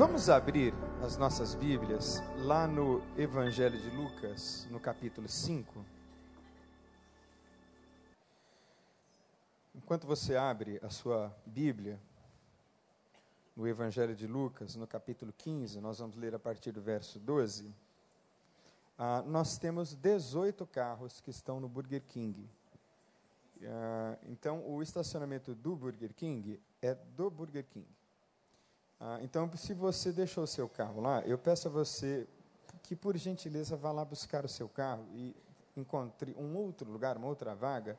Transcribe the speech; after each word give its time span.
Vamos 0.00 0.30
abrir 0.30 0.72
as 1.04 1.18
nossas 1.18 1.54
Bíblias 1.54 2.22
lá 2.38 2.66
no 2.66 3.02
Evangelho 3.18 3.78
de 3.78 3.90
Lucas, 3.90 4.66
no 4.70 4.80
capítulo 4.80 5.28
5. 5.28 5.84
Enquanto 9.74 10.06
você 10.06 10.36
abre 10.36 10.80
a 10.82 10.88
sua 10.88 11.30
Bíblia, 11.44 12.00
no 13.54 13.68
Evangelho 13.68 14.16
de 14.16 14.26
Lucas, 14.26 14.74
no 14.74 14.86
capítulo 14.86 15.34
15, 15.36 15.82
nós 15.82 15.98
vamos 15.98 16.16
ler 16.16 16.34
a 16.34 16.38
partir 16.38 16.72
do 16.72 16.80
verso 16.80 17.18
12. 17.18 17.70
Ah, 18.96 19.22
nós 19.26 19.58
temos 19.58 19.94
18 19.94 20.66
carros 20.66 21.20
que 21.20 21.28
estão 21.28 21.60
no 21.60 21.68
Burger 21.68 22.02
King. 22.08 22.48
Ah, 23.64 24.16
então, 24.30 24.66
o 24.66 24.82
estacionamento 24.82 25.54
do 25.54 25.76
Burger 25.76 26.14
King 26.14 26.58
é 26.80 26.94
do 26.94 27.28
Burger 27.28 27.66
King. 27.66 27.99
Ah, 29.02 29.18
então, 29.22 29.50
se 29.56 29.72
você 29.72 30.12
deixou 30.12 30.44
o 30.44 30.46
seu 30.46 30.68
carro 30.68 31.00
lá, 31.00 31.22
eu 31.22 31.38
peço 31.38 31.68
a 31.68 31.70
você 31.70 32.26
que, 32.82 32.94
por 32.94 33.16
gentileza, 33.16 33.74
vá 33.74 33.90
lá 33.90 34.04
buscar 34.04 34.44
o 34.44 34.48
seu 34.48 34.68
carro 34.68 35.06
e 35.14 35.34
encontre 35.74 36.36
um 36.38 36.54
outro 36.54 36.90
lugar, 36.90 37.16
uma 37.16 37.26
outra 37.26 37.54
vaga, 37.54 37.98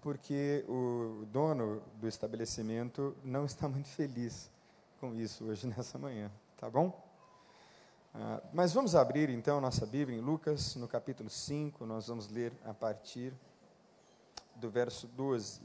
porque 0.00 0.64
o 0.68 1.26
dono 1.26 1.82
do 2.00 2.08
estabelecimento 2.08 3.14
não 3.22 3.44
está 3.44 3.68
muito 3.68 3.88
feliz 3.88 4.50
com 4.98 5.14
isso 5.14 5.44
hoje, 5.44 5.66
nessa 5.76 5.98
manhã, 5.98 6.30
tá 6.56 6.70
bom? 6.70 6.98
Ah, 8.14 8.40
mas 8.54 8.72
vamos 8.72 8.94
abrir 8.94 9.28
então 9.28 9.60
nossa 9.60 9.84
Bíblia 9.84 10.16
em 10.16 10.22
Lucas, 10.22 10.76
no 10.76 10.88
capítulo 10.88 11.28
5, 11.28 11.84
nós 11.84 12.06
vamos 12.06 12.28
ler 12.28 12.54
a 12.64 12.72
partir 12.72 13.34
do 14.54 14.70
verso 14.70 15.06
12. 15.08 15.60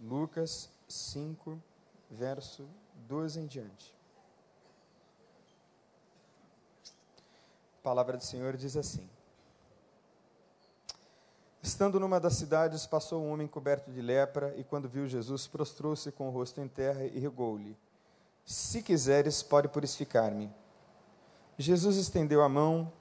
Lucas 0.00 0.68
5, 0.88 1.62
verso 2.10 2.68
12 3.08 3.40
em 3.40 3.46
diante. 3.46 3.94
A 7.80 7.82
palavra 7.82 8.16
do 8.16 8.24
Senhor 8.24 8.56
diz 8.56 8.76
assim: 8.76 9.08
Estando 11.62 11.98
numa 11.98 12.20
das 12.20 12.34
cidades, 12.34 12.86
passou 12.86 13.22
um 13.22 13.32
homem 13.32 13.48
coberto 13.48 13.90
de 13.90 14.00
lepra, 14.00 14.54
e 14.56 14.62
quando 14.62 14.88
viu 14.88 15.08
Jesus, 15.08 15.46
prostrou-se 15.48 16.10
com 16.12 16.28
o 16.28 16.30
rosto 16.30 16.60
em 16.60 16.68
terra 16.68 17.04
e 17.04 17.18
regou-lhe: 17.18 17.76
Se 18.44 18.82
quiseres, 18.82 19.42
pode 19.42 19.68
purificar-me. 19.68 20.48
Jesus 21.58 21.96
estendeu 21.96 22.42
a 22.42 22.48
mão, 22.48 22.92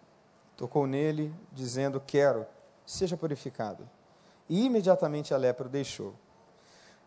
tocou 0.58 0.88
nele, 0.88 1.34
dizendo: 1.52 2.00
Quero, 2.00 2.45
seja 2.86 3.16
purificado. 3.16 3.88
E 4.50 4.66
imediatamente 4.66 5.34
a 5.34 5.38
lepra 5.38 5.67
o 5.67 5.69
deixou. 5.69 6.16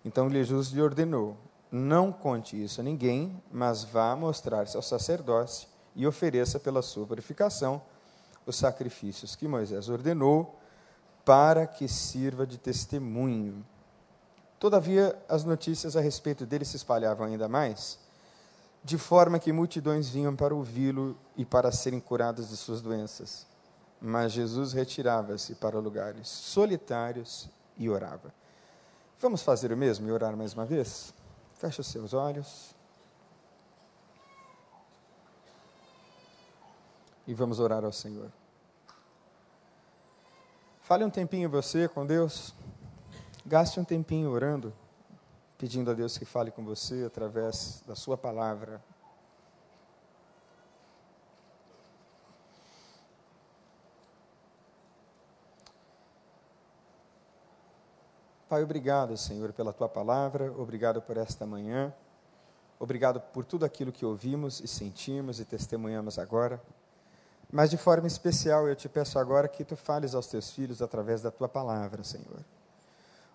Então 0.05 0.31
Jesus 0.31 0.69
lhe 0.69 0.81
ordenou: 0.81 1.37
não 1.71 2.11
conte 2.11 2.63
isso 2.63 2.81
a 2.81 2.85
ninguém, 2.85 3.43
mas 3.51 3.85
vá 3.85 4.17
mostrar-se 4.17 4.77
ao 4.77 4.83
sacerdócio 4.83 5.69
e 5.95 6.07
ofereça 6.07 6.59
pela 6.59 6.83
sua 6.83 7.07
purificação 7.07 7.83
os 8.47 8.57
sacrifícios 8.57 9.37
que 9.37 9.47
Moisés 9.47 9.89
ordenou 9.89 10.59
para 11.25 11.67
que 11.67 11.87
sirva 11.87 12.47
de 12.47 12.57
testemunho. 12.57 13.65
Todavia, 14.59 15.17
as 15.29 15.45
notícias 15.45 15.95
a 15.95 16.01
respeito 16.01 16.47
dele 16.47 16.65
se 16.65 16.77
espalhavam 16.77 17.27
ainda 17.27 17.49
mais, 17.49 17.99
de 18.83 18.97
forma 18.97 19.39
que 19.39 19.53
multidões 19.53 20.09
vinham 20.09 20.35
para 20.35 20.55
ouvi-lo 20.55 21.19
e 21.37 21.45
para 21.45 21.71
serem 21.71 22.01
curadas 22.01 22.49
de 22.49 22.57
suas 22.57 22.81
doenças. 22.81 23.47
Mas 24.01 24.33
Jesus 24.33 24.73
retirava-se 24.73 25.55
para 25.57 25.79
lugares 25.79 26.29
solitários 26.29 27.51
e 27.77 27.91
orava. 27.91 28.33
Vamos 29.21 29.43
fazer 29.43 29.71
o 29.73 29.77
mesmo 29.77 30.09
e 30.09 30.13
orar 30.13 30.37
mais 30.37 30.55
uma 30.55 30.65
vez? 30.65 31.13
Feche 31.59 31.81
os 31.81 31.89
seus 31.89 32.15
olhos. 32.15 32.75
E 37.27 37.35
vamos 37.35 37.59
orar 37.59 37.85
ao 37.85 37.93
Senhor. 37.93 38.31
Fale 40.81 41.05
um 41.05 41.11
tempinho 41.11 41.51
você 41.51 41.89
com 41.89 42.07
Deus. 42.07 42.55
Gaste 43.45 43.81
um 43.81 43.85
tempinho 43.85 44.31
orando, 44.31 44.73
pedindo 45.59 45.91
a 45.91 45.95
Deus 45.95 46.17
que 46.17 46.25
fale 46.25 46.51
com 46.51 46.65
você 46.65 47.05
através 47.05 47.83
da 47.87 47.95
Sua 47.95 48.17
palavra. 48.17 48.81
Pai, 58.49 58.63
obrigado, 58.63 59.15
Senhor, 59.15 59.53
pela 59.53 59.75
tua 59.75 59.91
palavra, 59.91 60.51
obrigado 60.57 61.03
por 61.03 61.19
esta 61.19 61.45
manhã, 61.45 61.93
obrigado 62.81 63.21
por 63.21 63.45
tudo 63.45 63.67
aquilo 63.67 63.93
que 63.93 64.07
ouvimos 64.07 64.61
e 64.61 64.67
sentimos 64.67 65.39
e 65.39 65.45
testemunhamos 65.45 66.19
agora. 66.19 66.59
Mas 67.53 67.69
de 67.69 67.77
forma 67.77 68.07
especial 68.07 68.67
eu 68.67 68.75
te 68.75 68.89
peço 68.89 69.19
agora 69.19 69.49
que 69.49 69.63
tu 69.65 69.77
fales 69.77 70.15
aos 70.15 70.29
teus 70.29 70.51
filhos 70.51 70.81
através 70.81 71.21
da 71.21 71.31
tua 71.31 71.47
palavra, 71.47 72.03
Senhor. 72.03 72.43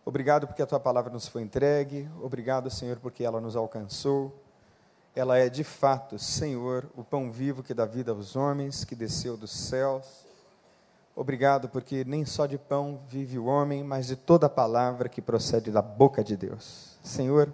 Obrigado 0.03 0.47
porque 0.47 0.63
a 0.63 0.65
tua 0.65 0.79
palavra 0.79 1.13
nos 1.13 1.27
foi 1.27 1.43
entregue, 1.43 2.09
obrigado, 2.19 2.71
Senhor, 2.71 2.97
porque 2.97 3.23
ela 3.23 3.39
nos 3.39 3.55
alcançou. 3.55 4.33
Ela 5.15 5.37
é 5.37 5.47
de 5.47 5.63
fato, 5.63 6.17
Senhor, 6.17 6.89
o 6.95 7.03
pão 7.03 7.31
vivo 7.31 7.61
que 7.61 7.75
dá 7.75 7.85
vida 7.85 8.11
aos 8.11 8.35
homens, 8.35 8.83
que 8.83 8.95
desceu 8.95 9.37
dos 9.37 9.51
céus 9.51 10.32
Obrigado, 11.15 11.69
porque 11.69 12.03
nem 12.03 12.25
só 12.25 12.45
de 12.45 12.57
pão 12.57 13.01
vive 13.07 13.37
o 13.37 13.45
homem, 13.45 13.83
mas 13.83 14.07
de 14.07 14.15
toda 14.15 14.49
palavra 14.49 15.07
que 15.07 15.21
procede 15.21 15.69
da 15.69 15.81
boca 15.81 16.23
de 16.23 16.35
Deus. 16.35 16.97
Senhor, 17.03 17.53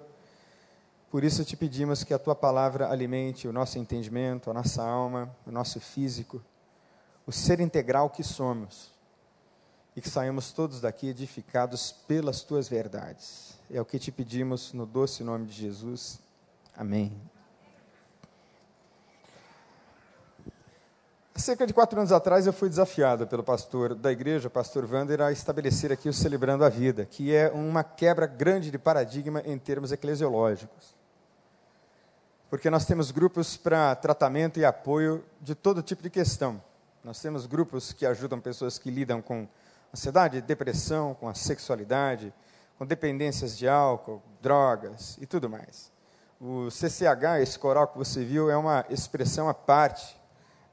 por 1.11 1.23
isso 1.23 1.43
te 1.43 1.57
pedimos 1.57 2.03
que 2.03 2.13
a 2.13 2.19
tua 2.19 2.35
palavra 2.35 2.89
alimente 2.89 3.47
o 3.47 3.53
nosso 3.53 3.77
entendimento, 3.77 4.49
a 4.49 4.53
nossa 4.53 4.83
alma, 4.83 5.35
o 5.45 5.51
nosso 5.51 5.79
físico, 5.79 6.41
o 7.25 7.31
ser 7.31 7.59
integral 7.59 8.09
que 8.09 8.23
somos, 8.23 8.91
e 9.95 10.01
que 10.01 10.09
saímos 10.09 10.53
todos 10.53 10.79
daqui 10.79 11.09
edificados 11.09 11.91
pelas 11.91 12.41
tuas 12.41 12.69
verdades. 12.69 13.59
É 13.69 13.81
o 13.81 13.85
que 13.85 13.99
te 13.99 14.11
pedimos 14.11 14.71
no 14.71 14.85
doce 14.85 15.23
nome 15.23 15.47
de 15.47 15.53
Jesus. 15.53 16.19
Amém. 16.77 17.11
Cerca 21.39 21.65
de 21.65 21.73
quatro 21.73 21.97
anos 21.97 22.11
atrás, 22.11 22.45
eu 22.45 22.51
fui 22.51 22.67
desafiado 22.67 23.25
pelo 23.25 23.41
pastor 23.41 23.95
da 23.95 24.11
igreja, 24.11 24.49
pastor 24.49 24.85
Vander, 24.85 25.21
a 25.21 25.31
estabelecer 25.31 25.89
aqui 25.89 26.09
o 26.09 26.13
Celebrando 26.13 26.65
a 26.65 26.69
Vida, 26.69 27.05
que 27.05 27.33
é 27.33 27.49
uma 27.49 27.81
quebra 27.81 28.27
grande 28.27 28.69
de 28.69 28.77
paradigma 28.77 29.41
em 29.45 29.57
termos 29.57 29.93
eclesiológicos. 29.93 30.93
Porque 32.49 32.69
nós 32.69 32.83
temos 32.83 33.09
grupos 33.09 33.55
para 33.55 33.95
tratamento 33.95 34.59
e 34.59 34.65
apoio 34.65 35.23
de 35.39 35.55
todo 35.55 35.81
tipo 35.81 36.03
de 36.03 36.09
questão. 36.09 36.61
Nós 37.05 37.21
temos 37.21 37.45
grupos 37.45 37.93
que 37.93 38.05
ajudam 38.05 38.41
pessoas 38.41 38.77
que 38.77 38.91
lidam 38.91 39.21
com 39.21 39.47
ansiedade, 39.93 40.41
depressão, 40.41 41.13
com 41.13 41.29
a 41.29 41.33
sexualidade, 41.33 42.33
com 42.77 42.85
dependências 42.85 43.57
de 43.57 43.65
álcool, 43.65 44.21
drogas 44.41 45.17
e 45.21 45.25
tudo 45.25 45.49
mais. 45.49 45.89
O 46.37 46.69
CCH, 46.69 47.39
esse 47.41 47.57
coral 47.57 47.87
que 47.87 47.97
você 47.97 48.25
viu, 48.25 48.51
é 48.51 48.57
uma 48.57 48.85
expressão 48.89 49.47
à 49.47 49.53
parte 49.53 50.18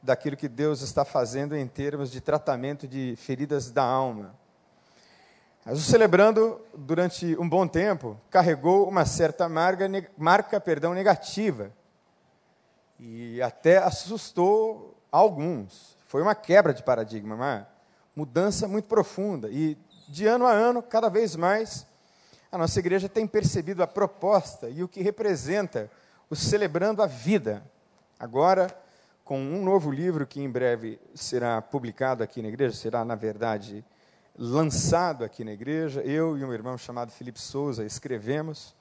daquilo 0.06 0.36
que 0.36 0.48
Deus 0.48 0.82
está 0.82 1.04
fazendo 1.04 1.56
em 1.56 1.66
termos 1.66 2.12
de 2.12 2.20
tratamento 2.20 2.86
de 2.86 3.14
feridas 3.16 3.72
da 3.72 3.82
alma. 3.82 4.34
Mas 5.64 5.78
o 5.78 5.82
celebrando, 5.82 6.60
durante 6.76 7.36
um 7.38 7.48
bom 7.48 7.66
tempo, 7.66 8.16
carregou 8.30 8.88
uma 8.88 9.04
certa 9.04 9.48
marca, 9.48 9.90
marca 10.16 10.60
perdão, 10.60 10.94
negativa. 10.94 11.72
E 13.00 13.42
até 13.42 13.78
assustou 13.78 14.96
alguns. 15.10 15.98
Foi 16.06 16.22
uma 16.22 16.36
quebra 16.36 16.72
de 16.72 16.84
paradigma, 16.84 17.34
uma 17.34 17.68
mudança 18.14 18.68
muito 18.68 18.86
profunda. 18.86 19.50
E 19.50 19.76
de 20.08 20.24
ano 20.24 20.46
a 20.46 20.52
ano, 20.52 20.84
cada 20.84 21.08
vez 21.08 21.34
mais, 21.34 21.84
a 22.52 22.56
nossa 22.56 22.78
igreja 22.78 23.08
tem 23.08 23.26
percebido 23.26 23.82
a 23.82 23.88
proposta 23.88 24.70
e 24.70 24.84
o 24.84 24.88
que 24.88 25.02
representa 25.02 25.90
o 26.30 26.36
celebrando 26.36 27.02
a 27.02 27.06
vida. 27.06 27.60
Agora, 28.20 28.68
com 29.26 29.40
um 29.40 29.64
novo 29.64 29.90
livro 29.90 30.24
que 30.24 30.40
em 30.40 30.48
breve 30.48 31.00
será 31.12 31.60
publicado 31.60 32.22
aqui 32.22 32.40
na 32.40 32.46
igreja, 32.46 32.76
será, 32.76 33.04
na 33.04 33.16
verdade, 33.16 33.84
lançado 34.38 35.24
aqui 35.24 35.42
na 35.42 35.50
igreja. 35.50 36.00
Eu 36.02 36.38
e 36.38 36.44
um 36.44 36.52
irmão 36.52 36.78
chamado 36.78 37.10
Felipe 37.10 37.40
Souza 37.40 37.84
escrevemos. 37.84 38.72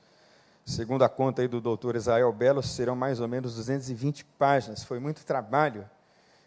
Segundo 0.63 1.03
a 1.03 1.09
conta 1.09 1.42
aí 1.42 1.47
do 1.47 1.59
doutor 1.59 1.95
Israel 1.95 2.31
Belo, 2.31 2.62
serão 2.62 2.95
mais 2.95 3.19
ou 3.19 3.27
menos 3.27 3.56
220 3.56 4.24
páginas. 4.38 4.83
Foi 4.83 5.00
muito 5.00 5.25
trabalho, 5.25 5.83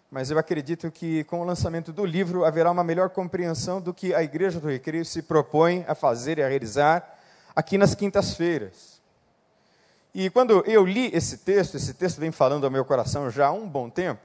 mas 0.09 0.31
eu 0.31 0.39
acredito 0.39 0.93
que 0.93 1.25
com 1.25 1.41
o 1.41 1.45
lançamento 1.45 1.93
do 1.93 2.07
livro 2.07 2.45
haverá 2.45 2.71
uma 2.71 2.85
melhor 2.85 3.11
compreensão 3.11 3.81
do 3.81 3.93
que 3.93 4.15
a 4.15 4.23
Igreja 4.23 4.61
do 4.61 4.69
Recreio 4.69 5.05
se 5.05 5.23
propõe 5.23 5.85
a 5.89 5.95
fazer 5.97 6.39
e 6.39 6.43
a 6.45 6.49
realizar 6.49 7.19
aqui 7.53 7.77
nas 7.77 7.97
quintas-feiras. 7.97 8.98
E 10.15 10.31
quando 10.31 10.65
eu 10.67 10.85
li 10.85 11.11
esse 11.15 11.39
texto, 11.39 11.77
esse 11.77 11.95
texto 11.95 12.19
vem 12.19 12.33
falando 12.33 12.65
ao 12.65 12.71
meu 12.71 12.85
coração 12.85 13.31
já 13.31 13.49
há 13.49 13.53
um 13.53 13.69
bom 13.69 13.91
tempo, 13.91 14.23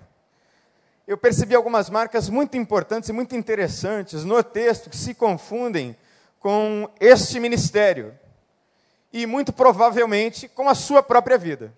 eu 1.05 1.17
percebi 1.17 1.53
algumas 1.53 1.89
marcas 1.89 2.29
muito 2.29 2.55
importantes 2.55 3.09
e 3.09 3.13
muito 3.13 3.35
interessantes 3.35 4.23
no 4.23 4.41
texto 4.41 4.89
que 4.89 4.95
se 4.95 5.13
confundem 5.13 5.95
com 6.39 6.89
este 6.99 7.39
ministério 7.39 8.17
e 9.11 9.25
muito 9.25 9.51
provavelmente 9.51 10.47
com 10.47 10.67
a 10.69 10.75
sua 10.75 11.03
própria 11.03 11.37
vida. 11.37 11.73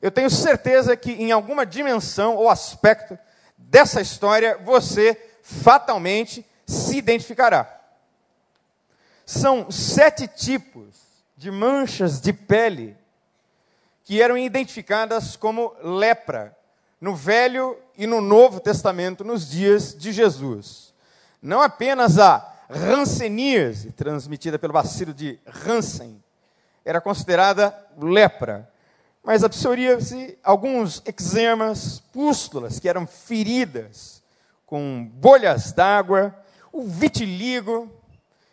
eu 0.00 0.10
tenho 0.10 0.28
certeza 0.28 0.96
que 0.96 1.12
em 1.12 1.30
alguma 1.30 1.64
dimensão 1.64 2.34
ou 2.34 2.48
aspecto 2.48 3.16
dessa 3.56 4.00
história 4.00 4.58
você 4.58 5.16
fatalmente 5.42 6.44
se 6.66 6.96
identificará. 6.96 7.80
São 9.24 9.70
sete 9.70 10.26
tipos 10.26 10.96
de 11.36 11.50
manchas 11.50 12.20
de 12.20 12.32
pele 12.32 12.96
que 14.04 14.20
eram 14.20 14.36
identificadas 14.36 15.36
como 15.36 15.74
lepra 15.82 16.56
no 17.00 17.14
Velho 17.14 17.76
e 17.96 18.06
no 18.06 18.20
Novo 18.20 18.60
Testamento 18.60 19.24
nos 19.24 19.48
dias 19.48 19.94
de 19.94 20.12
Jesus. 20.12 20.92
Não 21.40 21.60
apenas 21.60 22.18
a 22.18 22.48
ranceníase, 22.68 23.92
transmitida 23.92 24.58
pelo 24.58 24.72
bacilo 24.72 25.12
de 25.12 25.38
Hansen, 25.66 26.22
era 26.84 27.00
considerada 27.00 27.76
lepra, 28.00 28.68
mas 29.22 29.44
absorvia-se 29.44 30.36
alguns 30.42 31.02
eczemas, 31.06 32.00
pústulas, 32.12 32.80
que 32.80 32.88
eram 32.88 33.06
feridas 33.06 34.22
com 34.66 35.08
bolhas 35.14 35.72
d'água, 35.72 36.34
o 36.72 36.82
vitiligo, 36.84 37.90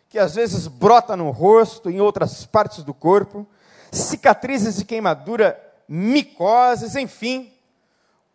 que 0.08 0.18
às 0.18 0.34
vezes 0.34 0.66
brota 0.66 1.16
no 1.16 1.30
rosto, 1.30 1.88
em 1.88 2.00
outras 2.00 2.44
partes 2.44 2.84
do 2.84 2.92
corpo, 2.92 3.46
cicatrizes 3.90 4.76
de 4.76 4.84
queimadura, 4.84 5.60
micoses, 5.88 6.96
enfim, 6.96 7.52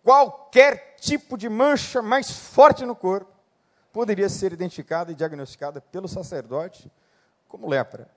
qualquer 0.04 0.96
tipo 1.00 1.38
de 1.38 1.50
mancha 1.50 2.02
mais 2.02 2.32
forte 2.32 2.86
no 2.86 2.96
corpo 2.96 3.32
poderia 3.94 4.28
ser 4.28 4.52
identificada 4.52 5.12
e 5.12 5.16
diagnosticada 5.16 5.80
pelo 5.80 6.08
sacerdote 6.08 6.92
como 7.48 7.68
lepra. 7.68 8.10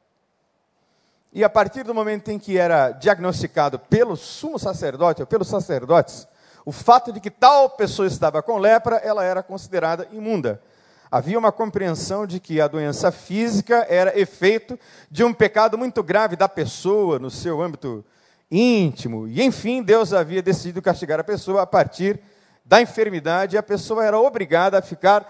E 1.33 1.45
a 1.45 1.49
partir 1.51 1.85
do 1.85 1.95
momento 1.95 2.31
em 2.31 2.39
que 2.39 2.59
era 2.59 2.91
diagnosticado 2.91 3.79
pelo 3.79 4.17
sumo 4.17 4.59
sacerdote 4.59 5.21
ou 5.21 5.27
pelos 5.27 5.49
sacerdotes, 5.49 6.27
o 6.65 6.73
fato 6.73 7.13
de 7.13 7.21
que 7.21 7.31
tal 7.31 7.71
pessoa 7.71 8.09
estava 8.09 8.43
com 8.43 8.59
lepra, 8.59 8.97
ela 8.97 9.25
era 9.25 9.43
considerada 9.43 10.09
imunda. 10.11 10.61
Havia 11.11 11.39
uma 11.39 11.51
compreensão 11.51 12.27
de 12.27 12.39
que 12.39 12.61
a 12.61 12.69
doença 12.69 13.11
física 13.11 13.87
era 13.89 14.19
efeito 14.19 14.79
de 15.11 15.25
um 15.25 15.33
pecado 15.33 15.79
muito 15.79 16.03
grave 16.03 16.37
da 16.37 16.49
pessoa 16.49 17.19
no 17.19 17.31
seu 17.31 17.63
âmbito 17.63 18.05
íntimo. 18.51 19.27
E, 19.27 19.43
enfim, 19.43 19.83
Deus 19.83 20.13
havia 20.13 20.43
decidido 20.43 20.83
castigar 20.83 21.19
a 21.19 21.25
pessoa 21.25 21.63
a 21.63 21.67
partir 21.67 22.21
da 22.63 22.83
enfermidade 22.83 23.57
e 23.57 23.59
a 23.59 23.63
pessoa 23.63 24.05
era 24.05 24.19
obrigada 24.19 24.79
a 24.79 24.83
ficar 24.83 25.27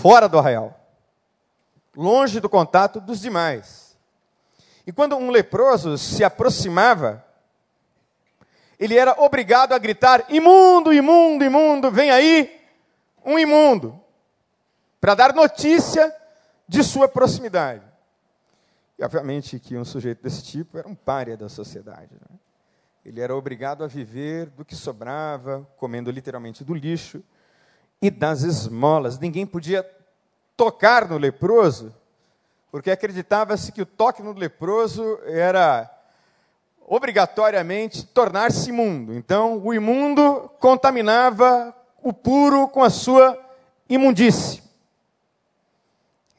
fora 0.00 0.26
do 0.26 0.38
arraial, 0.38 0.78
longe 1.94 2.40
do 2.40 2.48
contato 2.48 2.98
dos 2.98 3.20
demais. 3.20 3.94
E 4.86 4.92
quando 4.92 5.16
um 5.16 5.30
leproso 5.30 5.98
se 5.98 6.24
aproximava, 6.24 7.22
ele 8.80 8.96
era 8.96 9.14
obrigado 9.18 9.74
a 9.74 9.78
gritar: 9.78 10.24
imundo, 10.30 10.94
imundo, 10.94 11.44
imundo, 11.44 11.90
vem 11.90 12.10
aí 12.10 12.58
um 13.22 13.38
imundo 13.38 14.00
para 15.00 15.14
dar 15.14 15.34
notícia 15.34 16.14
de 16.66 16.82
sua 16.82 17.08
proximidade. 17.08 17.82
E, 18.98 19.04
obviamente, 19.04 19.58
que 19.58 19.76
um 19.76 19.84
sujeito 19.84 20.22
desse 20.22 20.42
tipo 20.42 20.76
era 20.76 20.88
um 20.88 20.94
párea 20.94 21.36
da 21.36 21.48
sociedade. 21.48 22.12
Né? 22.12 22.38
Ele 23.04 23.20
era 23.20 23.34
obrigado 23.34 23.84
a 23.84 23.86
viver 23.86 24.46
do 24.50 24.64
que 24.64 24.74
sobrava, 24.74 25.66
comendo 25.76 26.10
literalmente 26.10 26.64
do 26.64 26.74
lixo 26.74 27.22
e 28.02 28.10
das 28.10 28.42
esmolas. 28.42 29.18
Ninguém 29.18 29.46
podia 29.46 29.88
tocar 30.56 31.08
no 31.08 31.16
leproso, 31.16 31.94
porque 32.70 32.90
acreditava-se 32.90 33.70
que 33.70 33.80
o 33.80 33.86
toque 33.86 34.22
no 34.22 34.32
leproso 34.32 35.20
era 35.24 35.88
obrigatoriamente 36.86 38.04
tornar-se 38.06 38.70
imundo. 38.70 39.14
Então, 39.14 39.58
o 39.64 39.72
imundo 39.72 40.50
contaminava 40.58 41.74
o 42.02 42.12
puro 42.12 42.66
com 42.66 42.82
a 42.82 42.90
sua 42.90 43.38
imundície. 43.88 44.67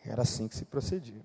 Era 0.06 0.24
assim 0.24 0.48
que 0.48 0.56
se 0.56 0.66
procedia. 0.66 1.22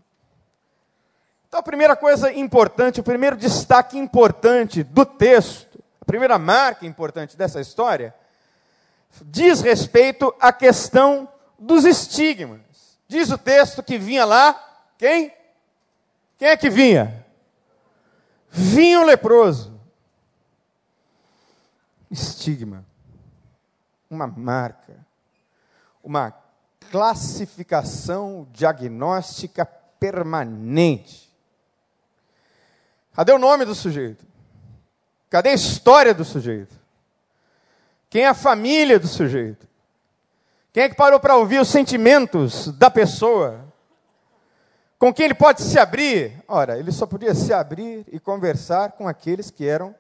Então, 1.48 1.60
a 1.60 1.62
primeira 1.62 1.94
coisa 1.94 2.32
importante, 2.32 3.00
o 3.00 3.04
primeiro 3.04 3.36
destaque 3.36 3.96
importante 3.96 4.82
do 4.82 5.06
texto, 5.06 5.82
a 6.00 6.04
primeira 6.04 6.38
marca 6.38 6.84
importante 6.84 7.36
dessa 7.36 7.60
história, 7.60 8.14
diz 9.22 9.60
respeito 9.60 10.34
à 10.40 10.52
questão 10.52 11.28
dos 11.58 11.84
estigmas. 11.84 12.60
Diz 13.06 13.30
o 13.30 13.38
texto 13.38 13.82
que 13.82 13.98
vinha 13.98 14.24
lá, 14.24 14.60
quem? 14.98 15.32
Quem 16.36 16.48
é 16.48 16.56
que 16.56 16.68
vinha? 16.68 17.24
Vinha 18.50 19.00
o 19.00 19.04
leproso. 19.04 19.80
Estigma. 22.10 22.84
Uma 24.10 24.26
marca. 24.26 24.94
Uma 26.02 26.34
classificação 26.94 28.46
diagnóstica 28.52 29.66
permanente. 29.66 31.28
Cadê 33.12 33.32
o 33.32 33.38
nome 33.38 33.64
do 33.64 33.74
sujeito? 33.74 34.24
Cadê 35.28 35.48
a 35.48 35.54
história 35.54 36.14
do 36.14 36.24
sujeito? 36.24 36.72
Quem 38.08 38.22
é 38.22 38.28
a 38.28 38.34
família 38.34 38.96
do 38.96 39.08
sujeito? 39.08 39.66
Quem 40.72 40.84
é 40.84 40.88
que 40.88 40.94
parou 40.94 41.18
para 41.18 41.34
ouvir 41.34 41.58
os 41.58 41.66
sentimentos 41.66 42.68
da 42.78 42.88
pessoa? 42.88 43.64
Com 44.96 45.12
quem 45.12 45.24
ele 45.24 45.34
pode 45.34 45.62
se 45.62 45.80
abrir? 45.80 46.44
Ora, 46.46 46.78
ele 46.78 46.92
só 46.92 47.06
podia 47.06 47.34
se 47.34 47.52
abrir 47.52 48.06
e 48.12 48.20
conversar 48.20 48.92
com 48.92 49.08
aqueles 49.08 49.50
que 49.50 49.66
eram 49.66 49.92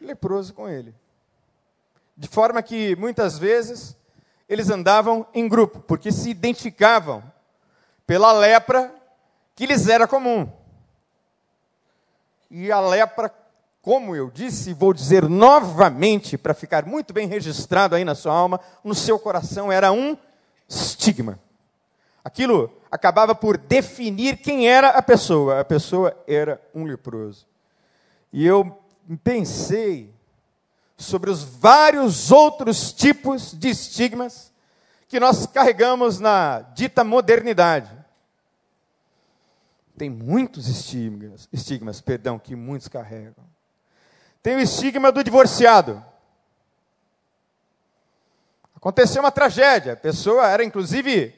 leprosos 0.00 0.50
com 0.50 0.66
ele. 0.66 0.94
De 2.16 2.26
forma 2.26 2.62
que, 2.62 2.96
muitas 2.96 3.38
vezes, 3.38 3.94
eles 4.48 4.70
andavam 4.70 5.26
em 5.34 5.48
grupo, 5.48 5.80
porque 5.80 6.12
se 6.12 6.30
identificavam 6.30 7.22
pela 8.06 8.32
lepra 8.32 8.94
que 9.54 9.66
lhes 9.66 9.88
era 9.88 10.06
comum. 10.06 10.50
E 12.50 12.70
a 12.70 12.80
lepra, 12.80 13.32
como 13.82 14.14
eu 14.14 14.30
disse, 14.30 14.72
vou 14.72 14.92
dizer 14.92 15.28
novamente, 15.28 16.38
para 16.38 16.54
ficar 16.54 16.86
muito 16.86 17.12
bem 17.12 17.26
registrado 17.26 17.94
aí 17.94 18.04
na 18.04 18.14
sua 18.14 18.32
alma, 18.32 18.60
no 18.84 18.94
seu 18.94 19.18
coração, 19.18 19.72
era 19.72 19.90
um 19.90 20.16
estigma. 20.68 21.38
Aquilo 22.24 22.72
acabava 22.90 23.34
por 23.34 23.56
definir 23.56 24.38
quem 24.38 24.68
era 24.68 24.90
a 24.90 25.02
pessoa. 25.02 25.60
A 25.60 25.64
pessoa 25.64 26.16
era 26.26 26.60
um 26.74 26.84
leproso. 26.84 27.46
E 28.32 28.44
eu 28.44 28.78
pensei 29.22 30.12
sobre 30.96 31.30
os 31.30 31.42
vários 31.42 32.30
outros 32.32 32.92
tipos 32.92 33.52
de 33.52 33.68
estigmas 33.68 34.52
que 35.08 35.20
nós 35.20 35.46
carregamos 35.46 36.18
na 36.18 36.60
dita 36.74 37.04
modernidade. 37.04 37.90
Tem 39.96 40.10
muitos 40.10 40.68
estigmas, 40.68 41.48
estigmas, 41.52 42.00
perdão, 42.00 42.38
que 42.38 42.54
muitos 42.54 42.88
carregam. 42.88 43.44
Tem 44.42 44.56
o 44.56 44.60
estigma 44.60 45.10
do 45.10 45.24
divorciado. 45.24 46.04
Aconteceu 48.74 49.22
uma 49.22 49.32
tragédia, 49.32 49.94
a 49.94 49.96
pessoa 49.96 50.46
era 50.48 50.62
inclusive 50.62 51.34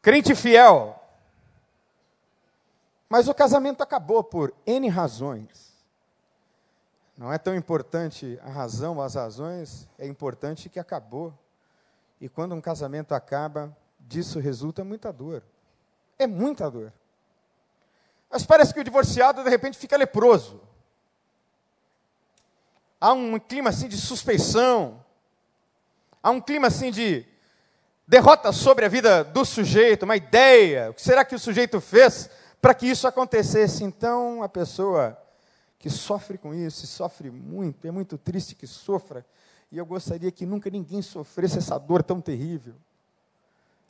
crente 0.00 0.34
fiel. 0.34 0.98
Mas 3.08 3.28
o 3.28 3.34
casamento 3.34 3.82
acabou 3.82 4.22
por 4.22 4.54
N 4.66 4.88
razões. 4.88 5.71
Não 7.16 7.32
é 7.32 7.38
tão 7.38 7.54
importante 7.54 8.38
a 8.42 8.50
razão, 8.50 9.00
as 9.00 9.14
razões, 9.14 9.88
é 9.98 10.06
importante 10.06 10.68
que 10.68 10.78
acabou. 10.78 11.32
E 12.20 12.28
quando 12.28 12.54
um 12.54 12.60
casamento 12.60 13.14
acaba, 13.14 13.76
disso 14.00 14.38
resulta 14.38 14.82
muita 14.84 15.12
dor. 15.12 15.42
É 16.18 16.26
muita 16.26 16.70
dor. 16.70 16.92
Mas 18.30 18.46
parece 18.46 18.72
que 18.72 18.80
o 18.80 18.84
divorciado, 18.84 19.44
de 19.44 19.50
repente, 19.50 19.76
fica 19.76 19.96
leproso. 19.96 20.60
Há 23.00 23.12
um 23.12 23.38
clima 23.38 23.70
assim 23.70 23.88
de 23.88 23.96
suspeição. 23.96 25.04
Há 26.22 26.30
um 26.30 26.40
clima 26.40 26.68
assim 26.68 26.90
de 26.90 27.26
derrota 28.06 28.52
sobre 28.52 28.84
a 28.84 28.88
vida 28.88 29.24
do 29.24 29.44
sujeito, 29.44 30.04
uma 30.04 30.16
ideia. 30.16 30.90
O 30.90 30.94
que 30.94 31.02
será 31.02 31.24
que 31.24 31.34
o 31.34 31.38
sujeito 31.38 31.80
fez 31.80 32.30
para 32.60 32.74
que 32.74 32.86
isso 32.86 33.06
acontecesse? 33.06 33.82
Então 33.84 34.42
a 34.42 34.48
pessoa 34.48 35.18
que 35.82 35.90
sofre 35.90 36.38
com 36.38 36.54
isso, 36.54 36.86
sofre 36.86 37.28
muito, 37.28 37.84
é 37.88 37.90
muito 37.90 38.16
triste 38.16 38.54
que 38.54 38.68
sofra, 38.68 39.26
e 39.68 39.76
eu 39.76 39.84
gostaria 39.84 40.30
que 40.30 40.46
nunca 40.46 40.70
ninguém 40.70 41.02
sofresse 41.02 41.58
essa 41.58 41.76
dor 41.76 42.04
tão 42.04 42.20
terrível. 42.20 42.76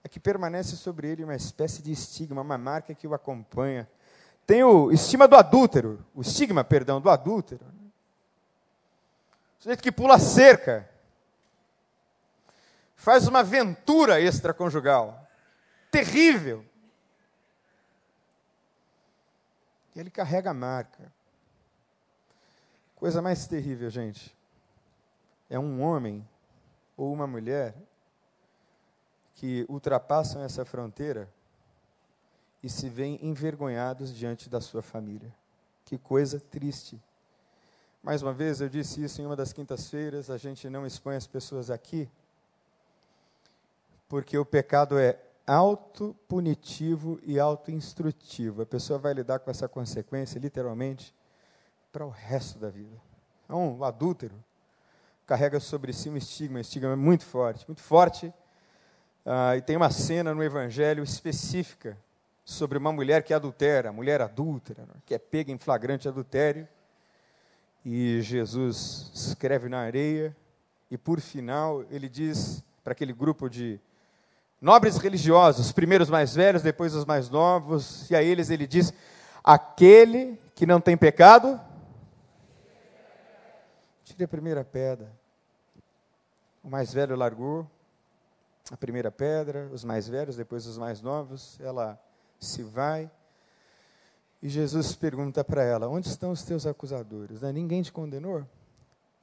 É 0.03 0.09
que 0.09 0.19
permanece 0.19 0.75
sobre 0.75 1.07
ele 1.07 1.23
uma 1.23 1.37
espécie 1.37 1.83
de 1.83 1.93
estigma, 1.93 2.41
uma 2.41 2.57
marca 2.57 2.95
que 2.95 3.07
o 3.07 3.13
acompanha. 3.13 3.87
Tem 4.47 4.65
o 4.65 4.91
estigma 4.91 5.29
do 5.29 5.37
adúltero, 5.37 6.03
o 6.15 6.23
estigma, 6.23 6.65
perdão, 6.65 6.99
do 6.99 7.11
adúltero. 7.11 7.63
O 9.59 9.63
sujeito 9.63 9.83
que 9.83 9.93
pula 9.93 10.19
cerca, 10.19 10.89
faz 12.97 13.29
uma 13.29 13.41
aventura 13.41 14.19
extraconjugal, 14.19 15.29
terrível. 15.91 16.65
E 19.95 20.01
ele 20.01 20.11
carrega 20.11 20.53
a 20.53 20.55
marca. 20.55 21.13
Coisa 23.03 23.21
mais 23.21 23.49
terrível, 23.49 23.91
gente, 23.91 24.33
é 25.51 25.59
um 25.59 25.83
homem 25.83 26.25
ou 26.97 27.13
uma 27.13 27.27
mulher 27.27 27.75
que 29.35 29.67
ultrapassam 29.69 30.41
essa 30.41 30.65
fronteira 30.65 31.29
e 32.63 32.71
se 32.71 32.89
veem 32.89 33.19
envergonhados 33.21 34.15
diante 34.15 34.49
da 34.49 34.61
sua 34.61 34.83
família. 34.83 35.35
Que 35.85 35.99
coisa 35.99 36.39
triste. 36.39 37.03
Mais 38.05 38.23
uma 38.23 38.33
vez, 38.33 38.61
eu 38.61 38.69
disse 38.69 39.03
isso 39.03 39.21
em 39.21 39.27
uma 39.27 39.35
das 39.35 39.53
quintas-feiras, 39.53 40.31
a 40.31 40.37
gente 40.37 40.71
não 40.71 40.87
expõe 40.87 41.17
as 41.17 41.27
pessoas 41.27 41.73
aqui, 41.73 42.09
porque 44.09 44.39
o 44.39 44.47
pecado 44.47 44.97
é 44.97 45.19
autopunitivo 45.45 47.19
e 47.25 47.41
autoinstrutivo. 47.41 48.63
A 48.63 48.67
pessoa 48.67 48.97
vai 48.97 49.13
lidar 49.13 49.41
com 49.41 49.51
essa 49.51 49.67
consequência, 49.67 50.39
literalmente, 50.39 51.13
para 51.93 52.07
o 52.07 52.11
resto 52.11 52.59
da 52.59 52.71
vida. 52.71 52.97
Então, 53.45 53.79
o 53.79 53.85
adúltero 53.85 54.35
carrega 55.27 55.61
sobre 55.61 55.93
si 55.93 56.09
um 56.09 56.17
estigma, 56.17 56.59
um 56.59 56.61
estigma 56.61 56.97
muito 56.97 57.25
forte, 57.25 57.65
muito 57.69 57.83
forte. 57.83 58.33
Ah, 59.27 59.57
e 59.57 59.61
tem 59.61 59.77
uma 59.77 59.91
cena 59.91 60.35
no 60.35 60.43
Evangelho 60.43 61.05
específica 61.05 61.97
sobre 62.45 62.79
uma 62.79 62.91
mulher 62.91 63.23
que 63.23 63.33
adultera, 63.35 63.93
mulher 63.93 64.21
adúltera, 64.23 64.83
né, 64.83 64.95
que 65.05 65.15
é 65.15 65.19
pega 65.19 65.53
em 65.53 65.59
flagrante 65.59 66.09
adultério. 66.09 66.67
E 67.85 68.21
Jesus 68.23 69.11
escreve 69.15 69.69
na 69.69 69.81
areia, 69.81 70.35
e 70.91 70.97
por 70.97 71.21
final 71.21 71.85
ele 71.91 72.09
diz 72.09 72.65
para 72.83 72.93
aquele 72.93 73.13
grupo 73.13 73.51
de 73.51 73.79
nobres 74.61 74.97
religiosos, 74.97 75.73
primeiros 75.73 76.09
mais 76.09 76.35
velhos, 76.35 76.63
depois 76.63 76.95
os 76.95 77.05
mais 77.05 77.29
novos, 77.29 78.11
e 78.11 78.17
a 78.17 78.23
eles 78.23 78.51
ele 78.51 78.67
diz: 78.67 78.95
aquele 79.43 80.39
que 80.55 80.65
não 80.65 80.81
tem 80.81 80.97
pecado, 80.97 81.61
a 84.25 84.29
primeira 84.29 84.65
pedra. 84.65 85.13
O 86.63 86.69
mais 86.69 86.93
velho 86.93 87.17
largou 87.17 87.69
a 88.71 88.77
primeira 88.77 89.11
pedra, 89.11 89.69
os 89.73 89.85
mais 89.85 90.09
velhos, 90.09 90.37
depois 90.37 90.67
os 90.67 90.79
mais 90.79 91.01
novos, 91.01 91.59
ela 91.61 92.01
se 92.39 92.63
vai. 92.63 93.11
E 94.43 94.49
Jesus 94.49 94.95
pergunta 94.95 95.45
para 95.45 95.63
ela: 95.63 95.89
Onde 95.89 96.09
estão 96.09 96.31
os 96.31 96.43
teus 96.43 96.67
acusadores? 96.67 97.43
Né? 97.43 97.53
Ninguém 97.53 97.83
te 97.83 97.93
condenou? 97.93 98.41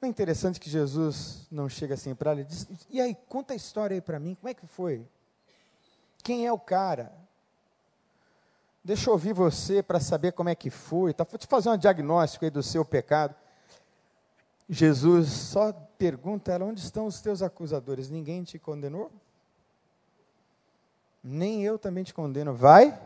Não 0.00 0.06
é 0.06 0.08
interessante 0.08 0.58
que 0.58 0.70
Jesus 0.70 1.46
não 1.50 1.68
chega 1.68 1.94
assim 1.94 2.14
para 2.14 2.30
ela 2.30 2.40
e 2.40 2.44
diz: 2.44 2.66
E 2.88 3.00
aí, 3.00 3.14
conta 3.28 3.52
a 3.52 3.56
história 3.56 3.94
aí 3.94 4.00
para 4.00 4.18
mim, 4.18 4.34
como 4.34 4.48
é 4.48 4.54
que 4.54 4.66
foi? 4.66 5.06
Quem 6.22 6.46
é 6.46 6.52
o 6.52 6.58
cara? 6.58 7.12
Deixa 8.82 9.10
eu 9.10 9.12
ouvir 9.12 9.34
você 9.34 9.82
para 9.82 10.00
saber 10.00 10.32
como 10.32 10.48
é 10.48 10.54
que 10.54 10.70
foi. 10.70 11.12
Tá? 11.12 11.24
Vou 11.24 11.38
te 11.38 11.46
fazer 11.46 11.68
um 11.68 11.76
diagnóstico 11.76 12.46
aí 12.46 12.50
do 12.50 12.62
seu 12.62 12.82
pecado. 12.84 13.34
Jesus 14.72 15.26
só 15.30 15.72
pergunta 15.72 16.52
a 16.52 16.54
ela: 16.54 16.64
Onde 16.64 16.80
estão 16.80 17.06
os 17.06 17.20
teus 17.20 17.42
acusadores? 17.42 18.08
Ninguém 18.08 18.44
te 18.44 18.56
condenou? 18.56 19.10
Nem 21.22 21.64
eu 21.64 21.76
também 21.76 22.04
te 22.04 22.14
condeno. 22.14 22.54
Vai 22.54 22.96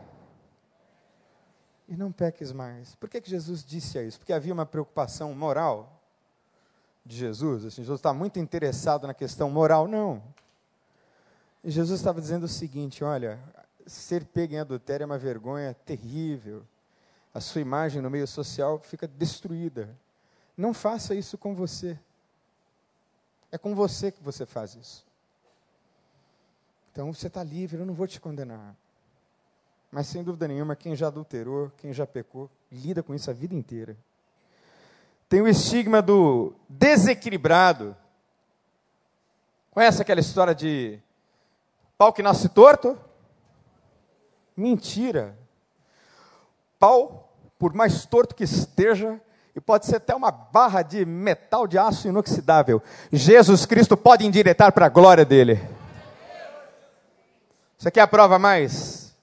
e 1.87 1.97
não 1.97 2.11
peques 2.11 2.51
mais. 2.51 2.93
Por 2.95 3.09
que, 3.09 3.19
que 3.19 3.29
Jesus 3.29 3.65
disse 3.65 3.99
isso? 4.05 4.19
Porque 4.19 4.31
havia 4.31 4.53
uma 4.53 4.65
preocupação 4.65 5.33
moral 5.33 5.99
de 7.03 7.17
Jesus. 7.17 7.65
Assim, 7.65 7.81
Jesus 7.81 7.99
está 7.99 8.13
muito 8.13 8.37
interessado 8.37 9.07
na 9.07 9.13
questão 9.15 9.49
moral. 9.49 9.87
Não. 9.87 10.21
Jesus 11.63 11.99
estava 11.99 12.21
dizendo 12.21 12.43
o 12.43 12.47
seguinte: 12.47 13.03
olha, 13.03 13.39
ser 13.87 14.23
pego 14.23 14.53
em 14.53 14.59
adultério 14.59 15.03
é 15.03 15.07
uma 15.07 15.17
vergonha 15.17 15.73
terrível. 15.73 16.63
A 17.33 17.41
sua 17.41 17.59
imagem 17.59 18.03
no 18.03 18.09
meio 18.11 18.27
social 18.27 18.79
fica 18.79 19.07
destruída. 19.07 19.89
Não 20.57 20.73
faça 20.73 21.13
isso 21.13 21.37
com 21.37 21.53
você. 21.53 21.99
É 23.51 23.57
com 23.57 23.75
você 23.75 24.11
que 24.11 24.21
você 24.21 24.45
faz 24.45 24.75
isso. 24.75 25.05
Então 26.91 27.13
você 27.13 27.27
está 27.27 27.43
livre, 27.43 27.79
eu 27.79 27.85
não 27.85 27.93
vou 27.93 28.07
te 28.07 28.19
condenar. 28.19 28.75
Mas 29.91 30.07
sem 30.07 30.23
dúvida 30.23 30.47
nenhuma, 30.47 30.75
quem 30.75 30.95
já 30.95 31.07
adulterou, 31.07 31.71
quem 31.77 31.93
já 31.93 32.05
pecou, 32.05 32.49
lida 32.71 33.03
com 33.03 33.13
isso 33.13 33.29
a 33.29 33.33
vida 33.33 33.53
inteira. 33.53 33.97
Tem 35.27 35.41
o 35.41 35.47
estigma 35.47 36.01
do 36.01 36.53
desequilibrado. 36.69 37.95
Conhece 39.71 40.01
aquela 40.01 40.19
história 40.19 40.53
de 40.53 40.99
pau 41.97 42.13
que 42.13 42.23
nasce 42.23 42.47
torto? 42.49 42.97
Mentira. 44.55 45.37
Pau, 46.79 47.33
por 47.57 47.73
mais 47.73 48.05
torto 48.05 48.35
que 48.35 48.43
esteja, 48.43 49.19
e 49.55 49.61
pode 49.61 49.85
ser 49.85 49.95
até 49.95 50.13
uma 50.13 50.31
barra 50.31 50.81
de 50.81 51.05
metal 51.05 51.65
de 51.65 51.77
aço 51.77 52.09
inoxidável, 52.09 52.83
Jesus 53.11 53.65
Cristo 53.65 53.95
pode 53.95 54.25
endireitar 54.25 54.73
para 54.73 54.87
a 54.87 54.89
glória 54.89 55.23
dele. 55.23 55.65
Você 57.77 57.89
quer 57.89 58.01
a 58.01 58.07
prova 58.07 58.37
mais 58.37 59.15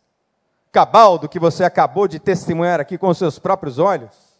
cabal 0.73 1.19
do 1.19 1.29
que 1.29 1.39
você 1.39 1.65
acabou 1.65 2.09
de 2.09 2.19
testemunhar 2.19 2.81
aqui 2.81 2.97
com 2.97 3.09
os 3.09 3.19
seus 3.19 3.39
próprios 3.39 3.79
olhos. 3.79 4.33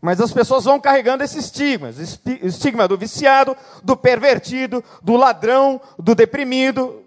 Mas 0.00 0.20
as 0.20 0.32
pessoas 0.32 0.64
vão 0.64 0.80
carregando 0.80 1.22
esses 1.22 1.44
estigmas: 1.44 1.98
estigma 1.98 2.88
do 2.88 2.96
viciado, 2.96 3.56
do 3.84 3.96
pervertido, 3.96 4.82
do 5.02 5.16
ladrão, 5.16 5.80
do 5.98 6.14
deprimido, 6.14 7.04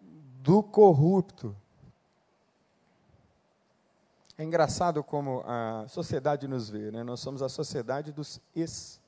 do 0.00 0.62
corrupto. 0.62 1.56
É 4.42 4.44
engraçado 4.44 5.04
como 5.04 5.44
a 5.46 5.84
sociedade 5.86 6.48
nos 6.48 6.68
vê, 6.68 6.90
né? 6.90 7.04
Nós 7.04 7.20
somos 7.20 7.42
a 7.42 7.48
sociedade 7.48 8.10
dos 8.10 8.40
ex. 8.56 9.00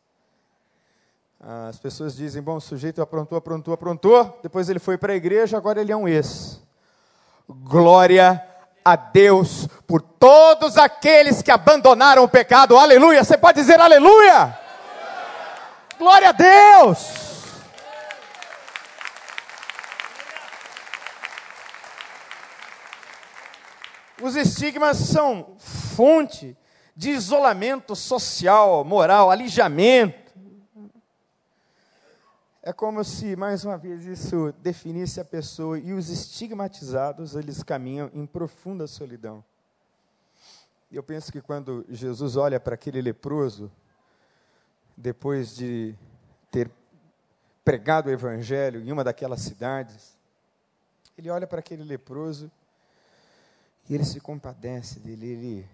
As 1.40 1.76
pessoas 1.76 2.14
dizem: 2.14 2.40
bom, 2.40 2.54
o 2.54 2.60
sujeito 2.60 3.02
aprontou, 3.02 3.36
aprontou, 3.36 3.74
aprontou, 3.74 4.38
depois 4.44 4.68
ele 4.68 4.78
foi 4.78 4.96
para 4.96 5.12
a 5.12 5.16
igreja, 5.16 5.56
agora 5.56 5.80
ele 5.80 5.90
é 5.90 5.96
um 5.96 6.06
ex. 6.06 6.62
Glória 7.48 8.46
a 8.84 8.94
Deus 8.94 9.66
por 9.88 10.00
todos 10.00 10.78
aqueles 10.78 11.42
que 11.42 11.50
abandonaram 11.50 12.22
o 12.22 12.28
pecado. 12.28 12.78
Aleluia! 12.78 13.24
Você 13.24 13.36
pode 13.36 13.60
dizer 13.60 13.80
aleluia? 13.80 14.34
aleluia. 14.34 14.58
Glória 15.98 16.28
a 16.28 16.32
Deus! 16.32 17.23
Os 24.24 24.36
estigmas 24.36 24.96
são 24.96 25.54
fonte 25.58 26.56
de 26.96 27.10
isolamento 27.10 27.94
social, 27.94 28.82
moral, 28.82 29.30
alijamento. 29.30 30.32
É 32.62 32.72
como 32.72 33.04
se, 33.04 33.36
mais 33.36 33.66
uma 33.66 33.76
vez, 33.76 34.06
isso 34.06 34.54
definisse 34.62 35.20
a 35.20 35.26
pessoa 35.26 35.78
e 35.78 35.92
os 35.92 36.08
estigmatizados, 36.08 37.34
eles 37.36 37.62
caminham 37.62 38.10
em 38.14 38.24
profunda 38.24 38.86
solidão. 38.86 39.44
Eu 40.90 41.02
penso 41.02 41.30
que 41.30 41.42
quando 41.42 41.84
Jesus 41.90 42.34
olha 42.34 42.58
para 42.58 42.76
aquele 42.76 43.02
leproso, 43.02 43.70
depois 44.96 45.54
de 45.54 45.94
ter 46.50 46.70
pregado 47.62 48.06
o 48.06 48.10
evangelho 48.10 48.80
em 48.80 48.90
uma 48.90 49.04
daquelas 49.04 49.42
cidades, 49.42 50.16
ele 51.18 51.28
olha 51.28 51.46
para 51.46 51.58
aquele 51.58 51.84
leproso 51.84 52.50
e 53.88 53.94
ele 53.94 54.04
se 54.04 54.20
compadece 54.20 54.98
dele, 54.98 55.26
ele 55.26 55.68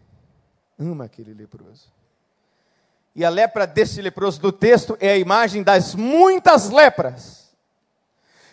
ama 0.79 1.05
aquele 1.05 1.33
leproso. 1.33 1.93
E 3.15 3.25
a 3.25 3.29
lepra 3.29 3.67
desse 3.67 4.01
leproso 4.01 4.41
do 4.41 4.53
texto 4.53 4.97
é 5.01 5.11
a 5.11 5.19
imagem 5.19 5.63
das 5.63 5.95
muitas 5.95 6.71
lepras, 6.71 7.51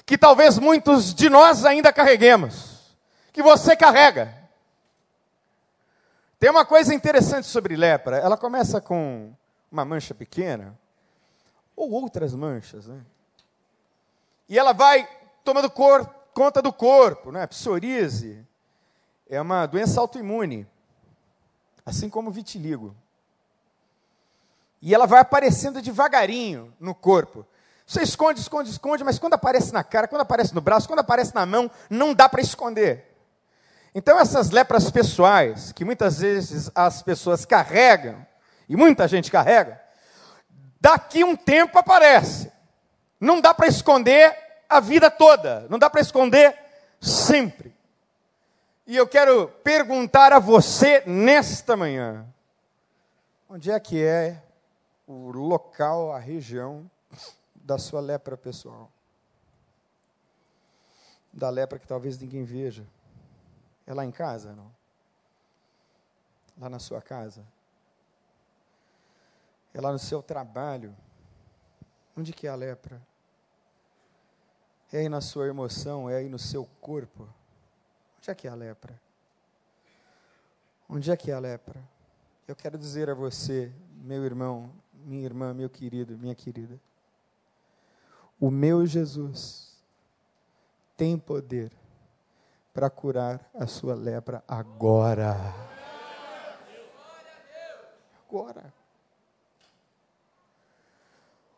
que 0.05 0.17
talvez 0.17 0.57
muitos 0.57 1.13
de 1.13 1.29
nós 1.29 1.65
ainda 1.65 1.91
carreguemos, 1.91 2.95
que 3.31 3.41
você 3.41 3.75
carrega. 3.75 4.35
Tem 6.39 6.49
uma 6.49 6.65
coisa 6.65 6.93
interessante 6.93 7.47
sobre 7.47 7.75
lepra, 7.75 8.17
ela 8.17 8.37
começa 8.37 8.79
com 8.79 9.33
uma 9.71 9.83
mancha 9.83 10.13
pequena, 10.13 10.77
ou 11.75 11.91
outras 11.91 12.33
manchas, 12.33 12.87
né? 12.87 13.01
E 14.49 14.57
ela 14.57 14.71
vai 14.71 15.07
tomando 15.43 15.69
cor, 15.69 16.05
conta 16.33 16.61
do 16.61 16.71
corpo, 16.71 17.31
né? 17.31 17.45
Psoríase 17.47 18.46
é 19.29 19.41
uma 19.41 19.65
doença 19.65 19.99
autoimune, 19.99 20.67
assim 21.85 22.09
como 22.09 22.29
o 22.29 22.33
vitiligo. 22.33 22.95
E 24.81 24.93
ela 24.93 25.07
vai 25.07 25.19
aparecendo 25.19 25.81
devagarinho 25.81 26.73
no 26.79 26.93
corpo. 26.93 27.45
Você 27.85 28.01
esconde, 28.01 28.41
esconde, 28.41 28.69
esconde, 28.69 29.03
mas 29.03 29.17
quando 29.17 29.33
aparece 29.33 29.73
na 29.73 29.83
cara, 29.83 30.07
quando 30.07 30.21
aparece 30.21 30.53
no 30.53 30.61
braço, 30.61 30.87
quando 30.87 30.99
aparece 30.99 31.33
na 31.33 31.45
mão, 31.45 31.71
não 31.89 32.13
dá 32.13 32.27
para 32.27 32.41
esconder. 32.41 33.15
Então, 33.95 34.19
essas 34.19 34.49
lepras 34.49 34.91
pessoais, 34.91 35.71
que 35.71 35.85
muitas 35.85 36.19
vezes 36.19 36.69
as 36.75 37.01
pessoas 37.01 37.45
carregam, 37.45 38.25
e 38.69 38.75
muita 38.75 39.07
gente 39.07 39.31
carrega, 39.31 39.81
daqui 40.79 41.23
um 41.23 41.35
tempo 41.35 41.79
aparece. 41.79 42.51
Não 43.19 43.41
dá 43.41 43.53
para 43.53 43.67
esconder 43.67 44.37
a 44.69 44.79
vida 44.79 45.09
toda, 45.09 45.65
não 45.69 45.79
dá 45.79 45.89
para 45.89 46.01
esconder 46.01 46.55
sempre. 46.99 47.76
E 48.87 48.95
eu 48.95 49.05
quero 49.05 49.49
perguntar 49.49 50.31
a 50.31 50.39
você 50.39 51.03
nesta 51.05 51.75
manhã: 51.75 52.25
Onde 53.49 53.69
é 53.69 53.77
que 53.81 54.01
é 54.01 54.41
o 55.05 55.29
local, 55.29 56.13
a 56.13 56.19
região 56.19 56.89
da 57.53 57.77
sua 57.77 57.99
lepra 57.99 58.37
pessoal? 58.37 58.89
Da 61.33 61.49
lepra 61.49 61.77
que 61.77 61.85
talvez 61.85 62.17
ninguém 62.17 62.45
veja. 62.45 62.87
É 63.85 63.93
lá 63.93 64.05
em 64.05 64.11
casa, 64.11 64.53
não? 64.53 64.71
Lá 66.57 66.69
na 66.69 66.79
sua 66.79 67.01
casa? 67.01 67.45
É 69.73 69.81
lá 69.81 69.91
no 69.91 69.99
seu 69.99 70.23
trabalho? 70.23 70.95
Onde 72.17 72.31
que 72.31 72.47
é 72.47 72.49
a 72.49 72.55
lepra? 72.55 73.01
É 74.93 74.99
aí 74.99 75.09
na 75.09 75.19
sua 75.19 75.47
emoção, 75.47 76.09
é 76.09 76.15
aí 76.15 76.29
no 76.29 76.39
seu 76.39 76.65
corpo? 76.79 77.27
Onde 78.17 78.31
é 78.31 78.35
que 78.35 78.47
é 78.47 78.51
a 78.51 78.55
lepra? 78.55 78.99
Onde 80.89 81.11
é 81.11 81.17
que 81.17 81.31
é 81.31 81.33
a 81.33 81.39
lepra? 81.39 81.81
Eu 82.47 82.55
quero 82.55 82.77
dizer 82.77 83.09
a 83.09 83.13
você, 83.13 83.71
meu 84.03 84.23
irmão, 84.23 84.71
minha 84.93 85.25
irmã, 85.25 85.53
meu 85.53 85.69
querido, 85.69 86.17
minha 86.17 86.33
querida, 86.33 86.79
o 88.39 88.49
meu 88.49 88.85
Jesus 88.85 89.75
tem 90.95 91.17
poder 91.17 91.71
para 92.73 92.89
curar 92.89 93.49
a 93.53 93.65
sua 93.65 93.95
lepra 93.95 94.43
agora. 94.47 95.35
Agora. 98.27 98.73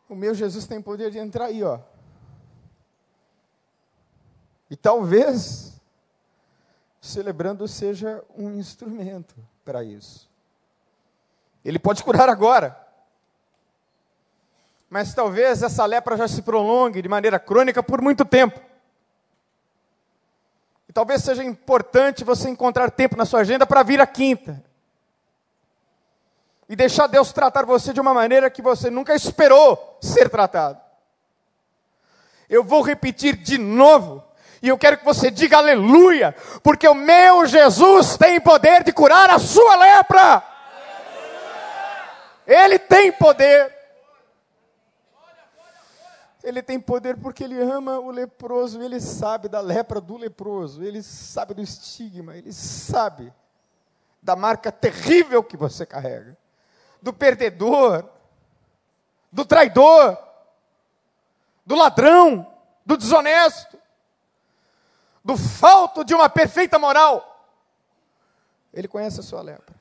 O 0.08 0.14
meu 0.14 0.34
Jesus 0.34 0.66
tem 0.66 0.80
poder 0.80 1.10
de 1.10 1.18
entrar 1.18 1.46
aí, 1.46 1.62
ó. 1.62 1.78
E 4.68 4.76
talvez 4.76 5.69
celebrando 7.00 7.66
seja 7.66 8.22
um 8.36 8.54
instrumento 8.54 9.34
para 9.64 9.82
isso. 9.82 10.28
Ele 11.64 11.78
pode 11.78 12.02
curar 12.02 12.28
agora. 12.28 12.78
Mas 14.88 15.14
talvez 15.14 15.62
essa 15.62 15.86
lepra 15.86 16.16
já 16.16 16.26
se 16.26 16.42
prolongue 16.42 17.00
de 17.00 17.08
maneira 17.08 17.38
crônica 17.38 17.82
por 17.82 18.02
muito 18.02 18.24
tempo. 18.24 18.60
E 20.88 20.92
talvez 20.92 21.22
seja 21.22 21.44
importante 21.44 22.24
você 22.24 22.48
encontrar 22.48 22.90
tempo 22.90 23.16
na 23.16 23.24
sua 23.24 23.40
agenda 23.40 23.64
para 23.64 23.84
vir 23.84 24.00
à 24.00 24.06
quinta. 24.06 24.62
E 26.68 26.74
deixar 26.74 27.06
Deus 27.06 27.32
tratar 27.32 27.64
você 27.64 27.92
de 27.92 28.00
uma 28.00 28.12
maneira 28.12 28.50
que 28.50 28.60
você 28.60 28.90
nunca 28.90 29.14
esperou 29.14 29.98
ser 30.00 30.28
tratado. 30.28 30.80
Eu 32.48 32.64
vou 32.64 32.82
repetir 32.82 33.36
de 33.36 33.56
novo. 33.56 34.24
E 34.62 34.68
eu 34.68 34.76
quero 34.76 34.98
que 34.98 35.04
você 35.04 35.30
diga 35.30 35.56
aleluia, 35.56 36.34
porque 36.62 36.86
o 36.86 36.94
meu 36.94 37.46
Jesus 37.46 38.16
tem 38.16 38.40
poder 38.40 38.84
de 38.84 38.92
curar 38.92 39.30
a 39.30 39.38
sua 39.38 39.76
lepra. 39.76 40.42
Ele 42.46 42.78
tem 42.78 43.10
poder. 43.10 43.74
Ele 46.42 46.62
tem 46.62 46.80
poder 46.80 47.16
porque 47.16 47.44
ele 47.44 47.60
ama 47.60 47.98
o 47.98 48.10
leproso, 48.10 48.82
ele 48.82 49.00
sabe 49.00 49.48
da 49.48 49.60
lepra 49.60 50.00
do 50.00 50.16
leproso, 50.16 50.82
ele 50.82 51.02
sabe 51.02 51.52
do 51.52 51.60
estigma, 51.60 52.34
ele 52.34 52.52
sabe 52.52 53.32
da 54.22 54.34
marca 54.36 54.72
terrível 54.72 55.42
que 55.42 55.56
você 55.56 55.84
carrega, 55.84 56.36
do 57.00 57.12
perdedor, 57.12 58.08
do 59.30 59.44
traidor, 59.44 60.18
do 61.64 61.74
ladrão, 61.74 62.46
do 62.84 62.96
desonesto, 62.96 63.79
do 65.24 65.36
falto 65.36 66.04
de 66.04 66.14
uma 66.14 66.28
perfeita 66.28 66.78
moral. 66.78 67.26
Ele 68.72 68.88
conhece 68.88 69.20
a 69.20 69.22
sua 69.22 69.42
lepra. 69.42 69.74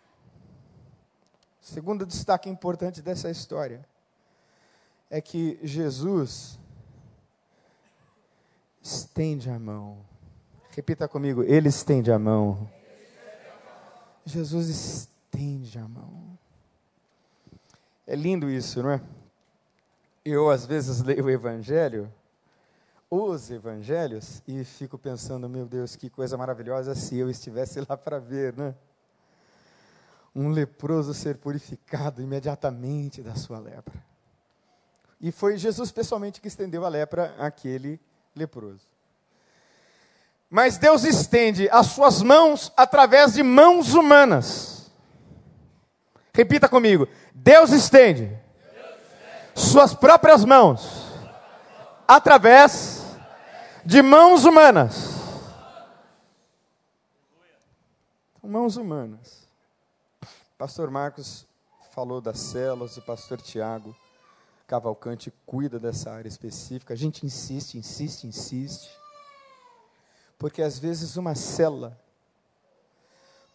Segundo 1.61 2.05
destaque 2.05 2.49
importante 2.49 3.01
dessa 3.01 3.29
história 3.29 3.85
é 5.09 5.21
que 5.21 5.59
Jesus 5.63 6.59
estende 8.81 9.49
a 9.49 9.59
mão. 9.59 9.99
Repita 10.71 11.07
comigo, 11.07 11.43
ele 11.43 11.69
estende 11.69 12.11
a 12.11 12.17
mão. 12.17 12.69
Jesus 14.25 14.69
estende 14.69 15.77
a 15.77 15.87
mão. 15.87 16.37
É 18.05 18.15
lindo 18.15 18.49
isso, 18.49 18.81
não 18.81 18.91
é? 18.91 19.01
Eu 20.25 20.49
às 20.49 20.65
vezes 20.65 21.01
leio 21.01 21.25
o 21.25 21.29
evangelho, 21.29 22.11
os 23.09 23.49
evangelhos, 23.49 24.43
e 24.47 24.63
fico 24.63 24.97
pensando, 24.97 25.49
meu 25.49 25.65
Deus, 25.65 25.95
que 25.95 26.09
coisa 26.09 26.37
maravilhosa 26.37 26.93
se 26.93 27.17
eu 27.17 27.29
estivesse 27.29 27.79
lá 27.87 27.97
para 27.97 28.19
ver, 28.19 28.55
né? 28.55 28.75
um 30.35 30.49
leproso 30.49 31.13
ser 31.13 31.37
purificado 31.37 32.21
imediatamente 32.21 33.21
da 33.23 33.35
sua 33.35 33.59
lepra. 33.59 33.95
E 35.19 35.31
foi 35.31 35.57
Jesus 35.57 35.91
pessoalmente 35.91 36.39
que 36.39 36.47
estendeu 36.47 36.85
a 36.85 36.89
lepra 36.89 37.35
àquele 37.39 37.99
leproso. 38.35 38.87
Mas 40.49 40.77
Deus 40.77 41.03
estende 41.03 41.67
as 41.69 41.87
suas 41.87 42.21
mãos 42.21 42.71
através 42.77 43.33
de 43.33 43.43
mãos 43.43 43.93
humanas. 43.93 44.91
Repita 46.33 46.69
comigo: 46.69 47.07
Deus 47.33 47.71
estende, 47.71 48.25
Deus 48.25 48.37
estende. 48.37 49.71
suas 49.71 49.93
próprias 49.93 50.45
mãos 50.45 51.09
através 52.07 52.98
de 53.85 54.01
mãos 54.01 54.45
humanas. 54.45 55.19
Mãos 58.43 58.77
humanas. 58.77 59.47
Pastor 60.57 60.89
Marcos 60.89 61.45
falou 61.91 62.19
das 62.19 62.39
células, 62.39 62.97
o 62.97 63.01
pastor 63.01 63.41
Tiago 63.41 63.95
Cavalcante 64.65 65.33
cuida 65.45 65.79
dessa 65.79 66.11
área 66.11 66.27
específica. 66.27 66.93
A 66.93 66.97
gente 66.97 67.25
insiste, 67.25 67.77
insiste, 67.77 68.25
insiste. 68.25 68.89
Porque 70.37 70.61
às 70.61 70.79
vezes 70.79 71.17
uma 71.17 71.35
célula 71.35 71.99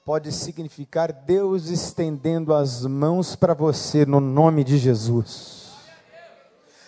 pode 0.05 0.31
significar 0.33 1.13
Deus 1.13 1.69
estendendo 1.69 2.53
as 2.53 2.85
mãos 2.85 3.35
para 3.35 3.55
você 3.55 4.05
no 4.05 4.21
nome 4.21 4.63
de 4.63 4.77
Jesus. 4.77 5.73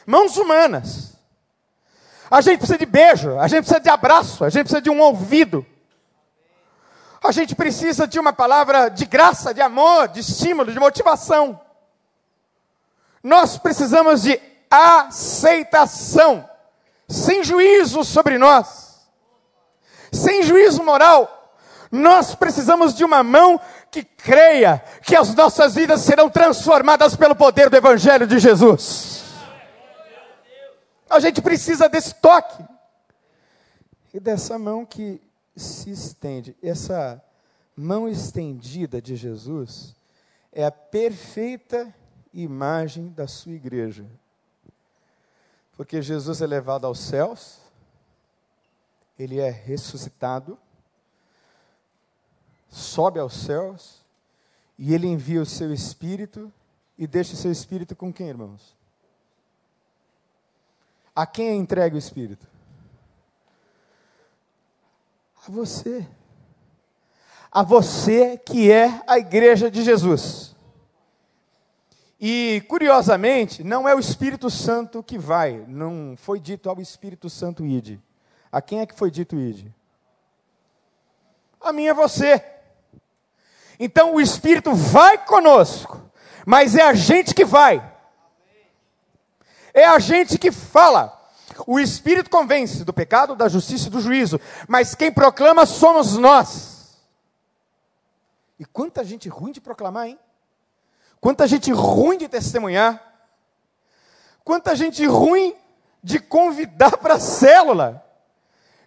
Mãos 0.07 0.37
humanas. 0.37 1.16
A 2.31 2.41
gente 2.41 2.59
precisa 2.59 2.79
de 2.79 2.87
beijo, 2.87 3.39
a 3.39 3.47
gente 3.47 3.61
precisa 3.61 3.81
de 3.81 3.89
abraço, 3.89 4.45
a 4.45 4.49
gente 4.49 4.65
precisa 4.65 4.83
de 4.83 4.91
um 4.91 5.01
ouvido. 5.01 5.65
A 7.23 7.33
gente 7.33 7.55
precisa 7.55 8.07
de 8.07 8.19
uma 8.19 8.33
palavra 8.33 8.89
de 8.89 9.05
graça, 9.05 9.53
de 9.53 9.61
amor, 9.61 10.09
de 10.09 10.21
estímulo, 10.21 10.73
de 10.73 10.79
motivação. 10.79 11.61
Nós 13.23 13.59
precisamos 13.59 14.23
de 14.23 14.41
aceitação, 14.71 16.49
sem 17.09 17.43
juízo 17.43 18.05
sobre 18.05 18.39
nós, 18.39 19.09
sem 20.13 20.43
juízo 20.43 20.83
moral. 20.83 21.33
Nós 21.91 22.35
precisamos 22.35 22.95
de 22.95 23.05
uma 23.05 23.23
mão 23.23 23.61
que 23.91 24.05
creia 24.05 24.83
que 25.03 25.17
as 25.17 25.35
nossas 25.35 25.75
vidas 25.75 26.03
serão 26.03 26.29
transformadas 26.29 27.17
pelo 27.17 27.35
poder 27.35 27.71
do 27.71 27.77
Evangelho 27.77 28.27
de 28.27 28.39
Jesus. 28.39 29.16
A 31.09 31.21
gente 31.21 31.41
precisa 31.41 31.89
desse 31.89 32.15
toque 32.15 32.65
e 34.13 34.21
dessa 34.21 34.59
mão 34.59 34.85
que 34.85 35.21
se 35.55 35.91
estende. 35.91 36.57
Essa 36.63 37.23
mão 37.77 38.09
estendida 38.09 39.01
de 39.01 39.17
Jesus 39.17 39.95
é 40.53 40.65
a 40.65 40.71
perfeita 40.71 41.95
imagem 42.33 43.09
da 43.09 43.27
sua 43.27 43.53
igreja. 43.53 44.05
Porque 45.77 46.01
Jesus 46.01 46.41
é 46.41 46.47
levado 46.47 46.87
aos 46.87 46.99
céus, 46.99 47.59
ele 49.19 49.39
é 49.39 49.51
ressuscitado, 49.51 50.59
sobe 52.69 53.19
aos 53.19 53.35
céus, 53.35 54.03
e 54.79 54.95
ele 54.95 55.07
envia 55.07 55.41
o 55.41 55.47
seu 55.47 55.73
espírito 55.73 56.53
e 56.99 57.07
deixa 57.07 57.35
o 57.35 57.37
seu 57.37 57.53
espírito 57.53 57.95
com 57.95 58.13
quem, 58.13 58.29
irmãos? 58.29 58.76
A 61.17 61.25
quem 61.25 61.49
é 61.49 61.55
entregue 61.55 61.97
o 61.97 61.99
espírito? 61.99 62.47
A 65.49 65.51
você. 65.51 66.07
A 67.51 67.63
você 67.63 68.37
que 68.37 68.71
é 68.71 69.03
a 69.07 69.19
igreja 69.19 69.71
de 69.71 69.83
Jesus. 69.83 70.55
E, 72.21 72.63
curiosamente, 72.69 73.65
não 73.65 73.89
é 73.89 73.95
o 73.95 73.99
Espírito 73.99 74.51
Santo 74.51 75.03
que 75.03 75.19
vai, 75.19 75.65
não 75.69 76.15
foi 76.17 76.39
dito 76.39 76.69
ao 76.69 76.81
Espírito 76.81 77.31
Santo 77.31 77.65
ide. 77.65 78.01
A 78.53 78.61
quem 78.61 78.81
é 78.81 78.87
que 78.87 78.95
foi 78.95 79.11
dito 79.11 79.37
ide? 79.37 79.75
A 81.61 81.73
mim 81.73 81.87
é 81.87 81.95
você. 81.95 82.43
Então 83.79 84.15
o 84.15 84.21
Espírito 84.21 84.75
vai 84.75 85.25
conosco, 85.25 86.01
mas 86.47 86.75
é 86.75 86.83
a 86.83 86.95
gente 86.95 87.35
que 87.35 87.45
vai. 87.45 87.96
É 89.77 89.85
a 89.85 89.99
gente 89.99 90.39
que 90.39 90.51
fala. 90.51 91.13
O 91.67 91.79
Espírito 91.79 92.31
convence 92.31 92.83
do 92.83 92.93
pecado, 92.95 93.37
da 93.37 93.47
justiça 93.47 93.89
e 93.89 93.91
do 93.91 94.01
juízo, 94.01 94.41
mas 94.67 94.95
quem 94.95 95.13
proclama 95.13 95.67
somos 95.67 96.17
nós. 96.17 96.99
E 98.59 98.65
quanta 98.65 99.05
gente 99.05 99.29
ruim 99.29 99.53
de 99.53 99.61
proclamar, 99.61 100.09
hein? 100.09 100.19
quanta 101.21 101.47
gente 101.47 101.73
ruim 101.73 102.17
de 102.17 102.29
testemunhar, 102.29 103.03
quanta 104.45 104.75
gente 104.75 105.05
ruim 105.07 105.55
de 106.03 106.21
convidar 106.21 106.97
para 106.99 107.15
a 107.15 107.21
célula. 107.21 108.03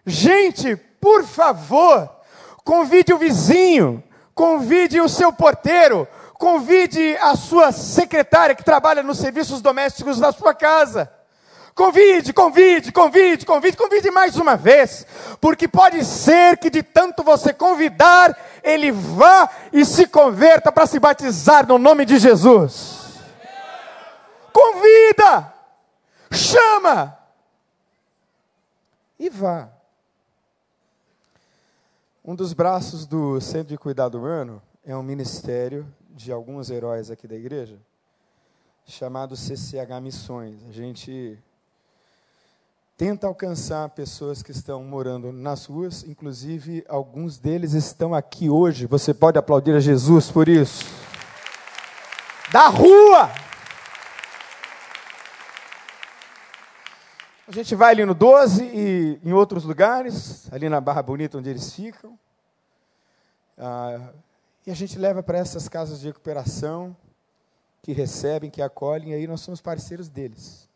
Gente, 0.06 0.74
por 0.74 1.24
favor, 1.24 2.10
convide 2.64 3.12
o 3.12 3.18
vizinho, 3.18 4.02
convide 4.34 5.00
o 5.00 5.08
seu 5.08 5.32
porteiro, 5.32 6.08
convide 6.40 7.18
a 7.18 7.36
sua 7.36 7.70
secretária 7.70 8.54
que 8.54 8.64
trabalha 8.64 9.02
nos 9.02 9.18
serviços 9.18 9.60
domésticos 9.60 10.18
da 10.18 10.32
sua 10.32 10.54
casa. 10.54 11.12
Convide, 11.74 12.32
convide, 12.32 12.90
convide, 12.90 13.44
convide, 13.44 13.76
convide 13.76 14.10
mais 14.10 14.36
uma 14.36 14.56
vez, 14.56 15.06
porque 15.38 15.68
pode 15.68 16.02
ser 16.02 16.56
que 16.56 16.70
de 16.70 16.82
tanto 16.82 17.22
você 17.22 17.52
convidar, 17.52 18.34
ele 18.62 18.90
vá 18.90 19.50
e 19.70 19.84
se 19.84 20.06
converta 20.06 20.72
para 20.72 20.86
se 20.86 20.98
batizar 20.98 21.66
no 21.68 21.78
nome 21.78 22.06
de 22.06 22.18
Jesus. 22.18 23.20
Convida, 24.50 25.52
chama 26.32 27.18
e 29.18 29.28
vá. 29.28 29.68
Um 32.24 32.34
dos 32.34 32.54
braços 32.54 33.06
do 33.06 33.38
Centro 33.42 33.68
de 33.68 33.78
Cuidado 33.78 34.18
Humano 34.18 34.62
é 34.86 34.96
um 34.96 35.02
ministério 35.02 35.86
de 36.22 36.30
alguns 36.30 36.68
heróis 36.70 37.10
aqui 37.10 37.26
da 37.26 37.34
igreja, 37.34 37.78
chamado 38.84 39.34
CCH 39.36 40.00
Missões. 40.02 40.62
A 40.68 40.72
gente 40.72 41.38
tenta 42.94 43.26
alcançar 43.26 43.88
pessoas 43.90 44.42
que 44.42 44.50
estão 44.50 44.84
morando 44.84 45.32
nas 45.32 45.64
ruas, 45.64 46.04
inclusive 46.04 46.84
alguns 46.86 47.38
deles 47.38 47.72
estão 47.72 48.14
aqui 48.14 48.50
hoje. 48.50 48.84
Você 48.84 49.14
pode 49.14 49.38
aplaudir 49.38 49.74
a 49.74 49.80
Jesus 49.80 50.30
por 50.30 50.46
isso. 50.46 50.84
Da 52.52 52.68
rua! 52.68 53.30
A 57.48 57.52
gente 57.52 57.74
vai 57.74 57.92
ali 57.92 58.04
no 58.04 58.14
12 58.14 58.62
e 58.62 59.20
em 59.24 59.32
outros 59.32 59.64
lugares, 59.64 60.52
ali 60.52 60.68
na 60.68 60.80
Barra 60.80 61.02
Bonita 61.02 61.38
onde 61.38 61.48
eles 61.48 61.72
ficam. 61.72 62.18
Ah, 63.56 64.12
e 64.66 64.70
a 64.70 64.74
gente 64.74 64.98
leva 64.98 65.22
para 65.22 65.38
essas 65.38 65.68
casas 65.68 66.00
de 66.00 66.06
recuperação, 66.06 66.96
que 67.82 67.92
recebem, 67.92 68.50
que 68.50 68.60
acolhem, 68.60 69.10
e 69.10 69.14
aí 69.14 69.26
nós 69.26 69.40
somos 69.40 69.60
parceiros 69.60 70.08
deles. 70.08 70.68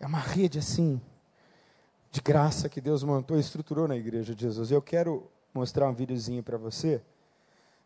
É 0.00 0.06
uma 0.06 0.18
rede 0.18 0.58
assim, 0.58 1.00
de 2.10 2.20
graça 2.20 2.68
que 2.68 2.80
Deus 2.80 3.02
montou 3.02 3.36
e 3.36 3.40
estruturou 3.40 3.86
na 3.86 3.96
igreja 3.96 4.34
de 4.34 4.42
Jesus. 4.42 4.70
Eu 4.70 4.80
quero 4.80 5.30
mostrar 5.52 5.88
um 5.88 5.94
videozinho 5.94 6.42
para 6.42 6.56
você, 6.56 7.02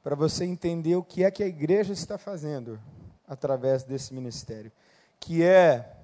para 0.03 0.15
você 0.15 0.45
entender 0.45 0.97
o 0.97 1.03
que 1.03 1.25
é 1.25 1.31
que 1.31 1.43
a 1.43 1.47
igreja 1.47 1.93
está 1.93 2.17
fazendo 2.17 2.81
através 3.27 3.83
desse 3.83 4.15
ministério, 4.15 4.71
que 5.19 5.43
é 5.43 5.97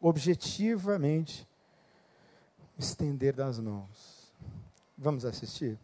objetivamente 0.00 1.46
estender 2.78 3.34
das 3.34 3.58
mãos. 3.58 4.32
Vamos 4.96 5.24
assistir? 5.24 5.78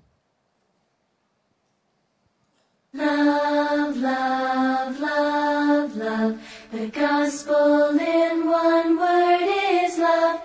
Love, 2.93 3.99
love, 3.99 4.99
love, 4.99 5.97
love. 5.97 6.41
The 6.73 6.89
gospel 6.89 7.97
in 8.01 8.49
one 8.49 8.99
word 8.99 9.43
is 9.43 9.97
love. 9.97 10.41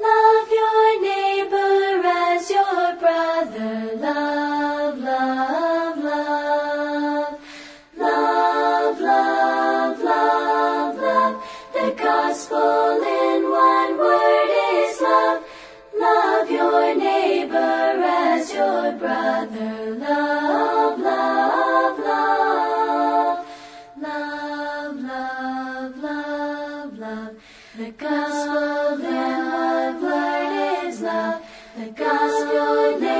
Love 0.00 0.48
your 0.50 1.02
neighbor 1.02 2.02
as 2.04 2.50
your 2.50 2.96
brother. 2.96 3.96
Love, 3.96 4.98
love. 4.98 5.73
Love 16.44 16.52
your 16.52 16.94
neighbor 16.94 17.56
as 17.56 18.52
your 18.52 18.92
brother. 18.98 19.96
Love, 19.96 21.00
love, 21.00 21.98
love. 21.98 23.46
Love, 23.98 24.96
love, 25.00 25.96
love, 25.96 26.98
love. 26.98 27.36
The 27.78 27.90
gospel 27.92 29.04
in 29.06 29.46
one 29.52 30.02
word 30.02 30.84
is 30.86 31.00
love. 31.00 31.42
The 31.78 31.90
gospel 31.92 32.94
in 32.94 33.13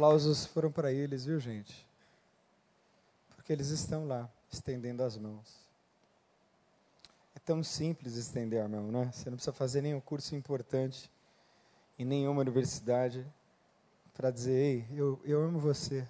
aplausos 0.00 0.46
foram 0.46 0.72
para 0.72 0.90
eles, 0.90 1.26
viu, 1.26 1.38
gente? 1.38 1.86
Porque 3.36 3.52
eles 3.52 3.68
estão 3.68 4.06
lá, 4.06 4.30
estendendo 4.50 5.02
as 5.02 5.18
mãos. 5.18 5.60
É 7.36 7.38
tão 7.38 7.62
simples 7.62 8.16
estender 8.16 8.64
a 8.64 8.68
mão, 8.68 8.90
né? 8.90 9.10
Você 9.12 9.28
não 9.28 9.36
precisa 9.36 9.52
fazer 9.52 9.82
nenhum 9.82 10.00
curso 10.00 10.34
importante 10.34 11.10
em 11.98 12.06
nenhuma 12.06 12.40
universidade 12.40 13.26
para 14.14 14.30
dizer: 14.30 14.52
Ei, 14.52 14.86
eu, 14.90 15.20
eu 15.22 15.42
amo 15.42 15.58
você. 15.58 16.08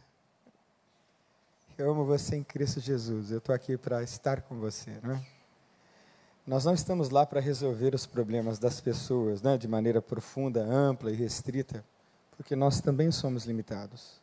Eu 1.77 1.91
amo 1.91 2.05
você 2.05 2.37
em 2.37 2.45
Cristo 2.45 2.79
Jesus. 2.79 3.33
Eu 3.33 3.39
estou 3.39 3.53
aqui 3.53 3.77
para 3.77 4.05
estar 4.05 4.43
com 4.43 4.57
você, 4.61 5.01
não 5.03 5.17
é? 5.17 5.27
Nós 6.47 6.65
não 6.65 6.75
estamos 6.75 7.11
lá 7.11 7.27
para 7.27 7.41
resolver 7.41 7.93
os 7.93 8.07
problemas 8.07 8.61
das 8.61 8.81
pessoas, 8.81 9.43
né, 9.43 9.59
de 9.59 9.67
maneira 9.67 10.01
profunda, 10.01 10.63
ampla 10.63 11.11
e 11.11 11.15
restrita, 11.15 11.85
porque 12.41 12.57
nós 12.57 12.81
também 12.81 13.13
somos 13.13 13.45
limitados. 13.45 14.19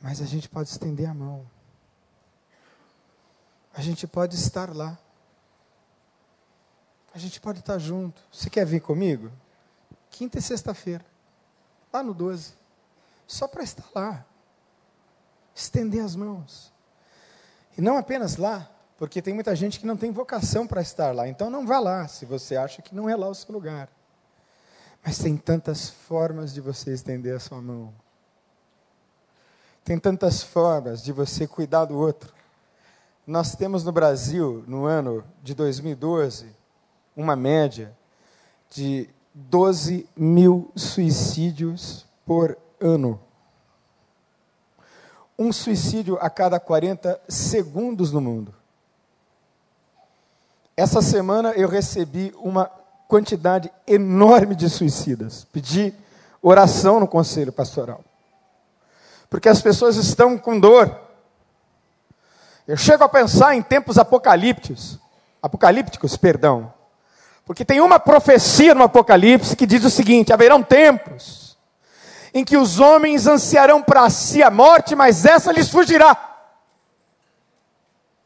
Mas 0.00 0.22
a 0.22 0.24
gente 0.24 0.48
pode 0.48 0.70
estender 0.70 1.06
a 1.06 1.12
mão. 1.12 1.44
A 3.74 3.82
gente 3.82 4.06
pode 4.06 4.36
estar 4.36 4.74
lá. 4.74 4.98
A 7.12 7.18
gente 7.18 7.38
pode 7.42 7.58
estar 7.58 7.76
junto. 7.76 8.22
Você 8.32 8.48
quer 8.48 8.64
vir 8.64 8.80
comigo? 8.80 9.30
Quinta 10.08 10.38
e 10.38 10.42
sexta-feira, 10.42 11.04
lá 11.92 12.02
no 12.02 12.14
12. 12.14 12.54
Só 13.26 13.46
para 13.46 13.62
estar 13.62 13.84
lá. 13.94 14.24
Estender 15.54 16.02
as 16.02 16.16
mãos. 16.16 16.72
E 17.76 17.82
não 17.82 17.98
apenas 17.98 18.38
lá, 18.38 18.66
porque 18.96 19.20
tem 19.20 19.34
muita 19.34 19.54
gente 19.54 19.78
que 19.78 19.84
não 19.84 19.98
tem 19.98 20.10
vocação 20.10 20.66
para 20.66 20.80
estar 20.80 21.14
lá. 21.14 21.28
Então 21.28 21.50
não 21.50 21.66
vá 21.66 21.78
lá, 21.78 22.08
se 22.08 22.24
você 22.24 22.56
acha 22.56 22.80
que 22.80 22.94
não 22.94 23.10
é 23.10 23.14
lá 23.14 23.28
o 23.28 23.34
seu 23.34 23.52
lugar. 23.52 23.90
Mas 25.04 25.18
tem 25.18 25.36
tantas 25.36 25.90
formas 25.90 26.54
de 26.54 26.62
você 26.62 26.94
estender 26.94 27.36
a 27.36 27.38
sua 27.38 27.60
mão. 27.60 27.92
Tem 29.84 29.98
tantas 29.98 30.42
formas 30.42 31.02
de 31.02 31.12
você 31.12 31.46
cuidar 31.46 31.84
do 31.84 31.98
outro. 31.98 32.32
Nós 33.26 33.54
temos 33.54 33.84
no 33.84 33.92
Brasil, 33.92 34.64
no 34.66 34.86
ano 34.86 35.22
de 35.42 35.54
2012, 35.54 36.46
uma 37.14 37.36
média 37.36 37.94
de 38.70 39.08
12 39.34 40.08
mil 40.16 40.72
suicídios 40.74 42.06
por 42.24 42.56
ano. 42.80 43.20
Um 45.38 45.52
suicídio 45.52 46.16
a 46.18 46.30
cada 46.30 46.58
40 46.58 47.20
segundos 47.28 48.10
no 48.10 48.22
mundo. 48.22 48.54
Essa 50.76 51.02
semana 51.02 51.52
eu 51.52 51.68
recebi 51.68 52.32
uma 52.36 52.70
quantidade 53.14 53.70
enorme 53.86 54.56
de 54.56 54.68
suicidas. 54.68 55.46
Pedi 55.52 55.94
oração 56.42 56.98
no 56.98 57.06
conselho 57.06 57.52
pastoral. 57.52 58.02
Porque 59.30 59.48
as 59.48 59.62
pessoas 59.62 59.94
estão 59.94 60.36
com 60.36 60.58
dor. 60.58 61.00
Eu 62.66 62.76
chego 62.76 63.04
a 63.04 63.08
pensar 63.08 63.54
em 63.54 63.62
tempos 63.62 63.98
apocalípticos, 63.98 64.98
apocalípticos, 65.40 66.16
perdão. 66.16 66.74
Porque 67.46 67.64
tem 67.64 67.80
uma 67.80 68.00
profecia 68.00 68.74
no 68.74 68.82
Apocalipse 68.82 69.54
que 69.54 69.64
diz 69.64 69.84
o 69.84 69.90
seguinte: 69.90 70.32
haverão 70.32 70.60
tempos 70.60 71.56
em 72.32 72.44
que 72.44 72.56
os 72.56 72.80
homens 72.80 73.28
ansiarão 73.28 73.80
para 73.80 74.10
si 74.10 74.42
a 74.42 74.50
morte, 74.50 74.96
mas 74.96 75.24
essa 75.24 75.52
lhes 75.52 75.68
fugirá. 75.68 76.36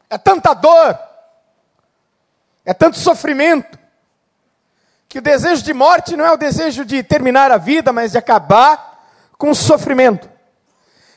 É 0.09 0.17
tanta 0.17 0.55
dor, 0.55 0.99
é 2.65 2.73
tanto 2.73 2.97
sofrimento, 2.97 3.78
que 5.09 5.17
o 5.17 5.21
desejo 5.23 5.63
de 5.63 5.73
morte 5.73 6.15
não 6.15 6.23
é 6.23 6.31
o 6.31 6.37
desejo 6.37 6.85
de 6.85 7.01
terminar 7.01 7.51
a 7.51 7.57
vida, 7.57 7.91
mas 7.91 8.11
de 8.11 8.19
acabar 8.19 9.09
com 9.39 9.49
o 9.49 9.55
sofrimento. 9.55 10.29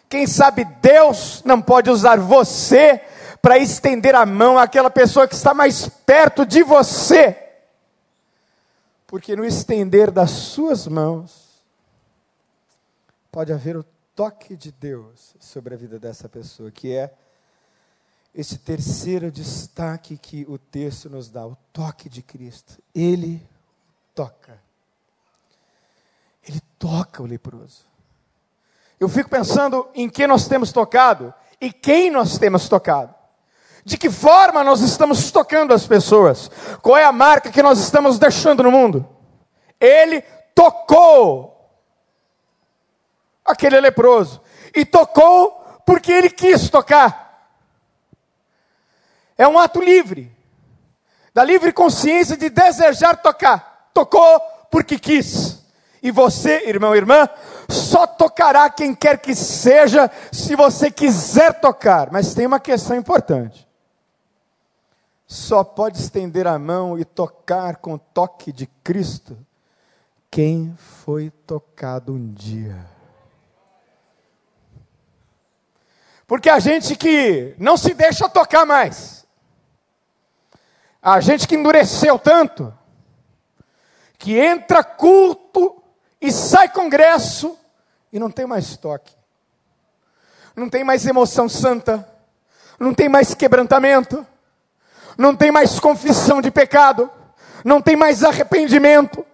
Quem 0.09 0.27
sabe 0.27 0.65
Deus 0.65 1.43
não 1.45 1.61
pode 1.61 1.91
usar 1.91 2.19
você 2.19 3.03
para 3.43 3.59
estender 3.59 4.15
a 4.15 4.25
mão 4.25 4.59
àquela 4.59 4.89
pessoa 4.91 5.29
que 5.29 5.35
está 5.35 5.53
mais 5.53 5.89
perto 5.89 6.47
de 6.47 6.63
você. 6.63 7.37
Porque 9.07 9.37
no 9.37 9.45
estender 9.45 10.11
das 10.11 10.31
suas 10.31 10.87
mãos, 10.87 11.63
pode 13.31 13.53
haver 13.53 13.77
o 13.77 13.85
toque 14.15 14.57
de 14.57 14.73
Deus 14.73 15.35
sobre 15.39 15.75
a 15.75 15.77
vida 15.77 15.99
dessa 15.99 16.31
pessoa, 16.31 16.71
que 16.71 16.95
é 16.95 17.13
esse 18.35 18.57
terceiro 18.57 19.31
destaque 19.31 20.17
que 20.17 20.47
o 20.49 20.57
texto 20.57 21.11
nos 21.11 21.29
dá, 21.29 21.47
o 21.47 21.57
toque 21.75 22.09
de 22.09 22.23
Cristo. 22.23 22.79
Ele 22.95 23.47
toca. 24.15 24.61
Ele 26.47 26.61
toca 26.79 27.23
o 27.23 27.27
leproso. 27.27 27.85
Eu 28.99 29.09
fico 29.09 29.29
pensando 29.29 29.89
em 29.95 30.09
que 30.09 30.27
nós 30.27 30.47
temos 30.47 30.73
tocado 30.73 31.35
e 31.61 31.73
quem 31.73 32.11
nós 32.11 32.39
temos 32.39 32.69
tocado. 32.69 33.15
De 33.85 33.97
que 33.97 34.11
forma 34.11 34.63
nós 34.63 34.81
estamos 34.81 35.31
tocando 35.31 35.75
as 35.75 35.87
pessoas? 35.87 36.51
Qual 36.81 36.97
é 36.97 37.05
a 37.05 37.13
marca 37.13 37.51
que 37.51 37.63
nós 37.63 37.79
estamos 37.81 38.19
deixando 38.19 38.63
no 38.63 38.71
mundo? 38.71 39.09
Ele 39.81 40.23
tocou 40.55 41.69
aquele 43.45 43.81
leproso. 43.81 44.41
E 44.75 44.85
tocou 44.85 45.51
porque 45.85 46.13
ele 46.13 46.31
quis 46.31 46.71
tocar. 46.71 47.23
É 49.37 49.49
um 49.49 49.59
ato 49.59 49.81
livre, 49.81 50.31
da 51.35 51.43
livre 51.43 51.73
consciência 51.73 52.37
de 52.37 52.49
desejar 52.49 53.17
tocar. 53.17 53.72
Tocou 53.93 54.41
porque 54.71 54.99
quis. 54.99 55.63
E 56.03 56.11
você, 56.11 56.69
irmão 56.69 56.95
e 56.95 56.99
irmã, 56.99 57.29
só 57.69 58.07
tocará 58.07 58.69
quem 58.69 58.95
quer 58.95 59.21
que 59.21 59.35
seja, 59.35 60.11
se 60.33 60.57
você 60.57 60.91
quiser 60.91 61.61
tocar. 61.61 62.11
Mas 62.11 62.35
tem 62.35 62.47
uma 62.47 62.59
questão 62.59 62.97
importante. 62.97 63.69
Só 65.27 65.63
pode 65.63 65.99
estender 65.99 66.47
a 66.47 66.59
mão 66.59 66.99
e 66.99 67.05
tocar 67.05 67.77
com 67.77 67.95
o 67.95 67.99
toque 67.99 68.53
de 68.53 68.67
Cristo 68.83 69.39
quem 70.31 70.75
foi 71.05 71.31
tocado 71.47 72.13
um 72.13 72.33
dia. 72.33 72.85
Porque 76.27 76.49
a 76.49 76.59
gente 76.59 76.97
que 76.97 77.55
não 77.59 77.77
se 77.77 77.93
deixa 77.93 78.29
tocar 78.29 78.65
mais, 78.65 79.27
a 81.03 81.21
gente 81.21 81.47
que 81.47 81.55
endureceu 81.55 82.19
tanto, 82.19 82.73
que 84.23 84.39
entra 84.39 84.85
culto 84.85 85.83
e 86.21 86.31
sai 86.31 86.69
congresso 86.69 87.59
e 88.13 88.21
não 88.21 88.31
tem 88.31 88.47
mais 88.47 88.77
toque, 88.77 89.13
não 90.55 90.71
tem 90.71 90.85
mais 90.85 91.05
emoção 91.05 91.49
santa, 91.49 92.09
não 92.79 92.95
tem 92.95 93.09
mais 93.09 93.35
quebrantamento, 93.35 94.25
não 95.19 95.35
tem 95.35 95.51
mais 95.51 95.81
confissão 95.81 96.41
de 96.41 96.53
pecado, 96.53 97.11
não 97.65 97.83
tem 97.83 97.97
mais 97.97 98.23
arrependimento. 98.23 99.27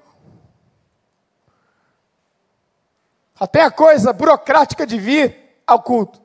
Até 3.38 3.64
a 3.64 3.70
coisa 3.70 4.10
burocrática 4.10 4.86
de 4.86 4.98
vir 4.98 5.60
ao 5.66 5.82
culto. 5.82 6.18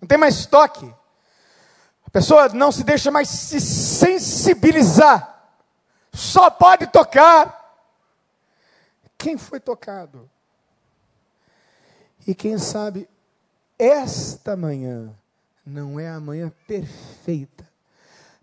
Não 0.00 0.08
tem 0.08 0.16
mais 0.16 0.46
toque. 0.46 0.90
Pessoa 2.10 2.48
não 2.48 2.72
se 2.72 2.84
deixa 2.84 3.10
mais 3.10 3.28
se 3.28 3.60
sensibilizar, 3.60 5.44
só 6.12 6.50
pode 6.50 6.86
tocar 6.86 7.61
quem 9.22 9.38
foi 9.38 9.60
tocado. 9.60 10.28
E 12.26 12.34
quem 12.34 12.58
sabe, 12.58 13.08
esta 13.78 14.56
manhã 14.56 15.14
não 15.64 15.98
é 16.00 16.08
a 16.08 16.18
manhã 16.18 16.52
perfeita 16.66 17.68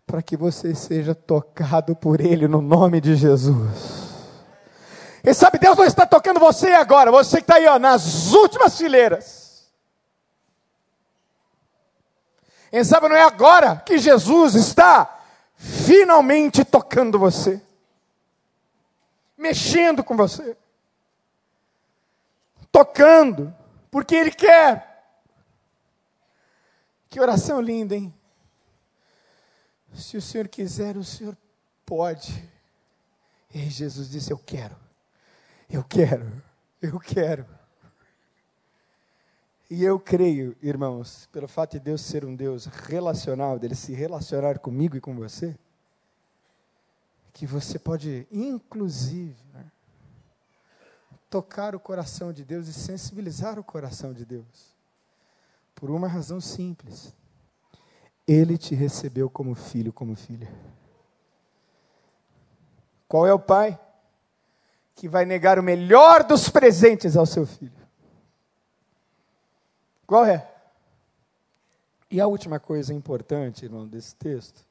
para 0.08 0.22
que 0.22 0.38
você 0.38 0.74
seja 0.74 1.14
tocado 1.14 1.98
por 1.98 2.22
Ele 2.22 2.48
no 2.48 2.62
nome 2.62 3.02
de 3.02 3.18
Jesus. 3.18 4.10
E 5.22 5.34
sabe, 5.34 5.60
Deus 5.60 5.78
não 5.78 5.84
está 5.84 6.06
tocando 6.06 6.40
você 6.40 6.68
agora, 6.68 7.12
você 7.12 7.38
que 7.38 7.44
está 7.44 7.56
aí 7.56 7.68
ó, 7.68 7.78
nas 7.78 8.32
últimas 8.32 8.78
fileiras. 8.78 9.70
Quem 12.72 12.86
sabe 12.86 13.10
não 13.10 13.18
é 13.18 13.24
agora 13.24 13.84
que 13.86 13.98
Jesus 13.98 14.56
está 14.56 15.20
finalmente 15.56 16.64
tocando 16.64 17.20
você, 17.20 17.62
mexendo 19.38 20.04
com 20.04 20.16
você, 20.16 20.56
tocando, 22.80 23.54
porque 23.92 24.16
Ele 24.16 24.32
quer. 24.32 24.88
Que 27.10 27.20
oração 27.20 27.60
linda, 27.60 27.96
hein? 27.96 28.14
Se 29.94 30.16
o 30.16 30.22
Senhor 30.22 30.48
quiser, 30.48 30.96
o 30.96 31.04
Senhor 31.04 31.36
pode. 31.86 32.48
E 33.54 33.70
Jesus 33.70 34.10
disse: 34.10 34.32
Eu 34.32 34.38
quero, 34.38 34.78
eu 35.70 35.84
quero, 35.84 36.32
eu 36.82 37.00
quero. 37.00 37.46
E 39.70 39.84
eu 39.84 40.00
creio, 40.00 40.56
irmãos, 40.64 41.28
pelo 41.32 41.48
fato 41.48 41.74
de 41.74 41.80
Deus 41.80 42.02
ser 42.02 42.26
um 42.26 42.36
Deus 42.36 42.66
relacional, 42.66 43.60
dele 43.60 43.76
se 43.76 43.94
relacionar 43.94 44.58
comigo 44.58 44.98
e 44.98 45.02
com 45.02 45.16
você, 45.16 45.56
que 47.34 47.46
você 47.46 47.78
pode, 47.78 48.28
inclusive, 48.32 49.38
né, 49.54 49.72
tocar 51.30 51.76
o 51.76 51.80
coração 51.80 52.34
de 52.34 52.44
Deus 52.44 52.68
e 52.68 52.74
sensibilizar 52.74 53.60
o 53.60 53.64
coração 53.64 54.14
de 54.14 54.26
Deus. 54.26 54.76
Por 55.76 55.90
uma 55.92 56.08
razão 56.08 56.42
simples. 56.42 57.14
Ele 58.28 58.58
te 58.58 58.76
recebeu 58.76 59.30
como 59.30 59.56
filho, 59.56 59.94
como 59.94 60.16
filha. 60.16 60.52
Qual 63.08 63.26
é 63.26 63.34
o 63.34 63.40
pai 63.40 63.80
que 64.94 65.08
vai 65.08 65.26
negar 65.26 65.58
o 65.58 65.64
melhor 65.64 66.24
dos 66.24 66.50
presentes 66.50 67.16
ao 67.16 67.26
seu 67.26 67.46
filho? 67.46 67.88
Qual 70.06 70.26
é? 70.26 70.48
E 72.12 72.20
a 72.20 72.28
última 72.28 72.60
coisa 72.60 72.94
importante, 72.94 73.66
irmão, 73.66 73.88
desse 73.88 74.16
texto, 74.16 74.66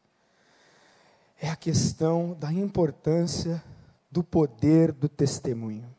é 1.41 1.49
a 1.49 1.57
questão 1.57 2.35
da 2.35 2.53
importância 2.53 3.63
do 4.11 4.25
poder 4.25 4.93
do 4.93 5.09
testemunho. 5.09 5.98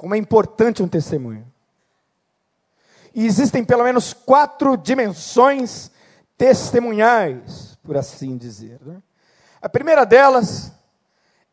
Como 0.00 0.14
é 0.14 0.18
importante 0.18 0.82
um 0.82 0.88
testemunho. 0.88 1.46
E 3.14 3.26
existem 3.26 3.62
pelo 3.62 3.84
menos 3.84 4.14
quatro 4.14 4.74
dimensões 4.74 5.90
testemunhais, 6.38 7.76
por 7.84 7.98
assim 7.98 8.38
dizer. 8.38 8.80
Né? 8.80 8.96
A 9.60 9.68
primeira 9.68 10.06
delas 10.06 10.72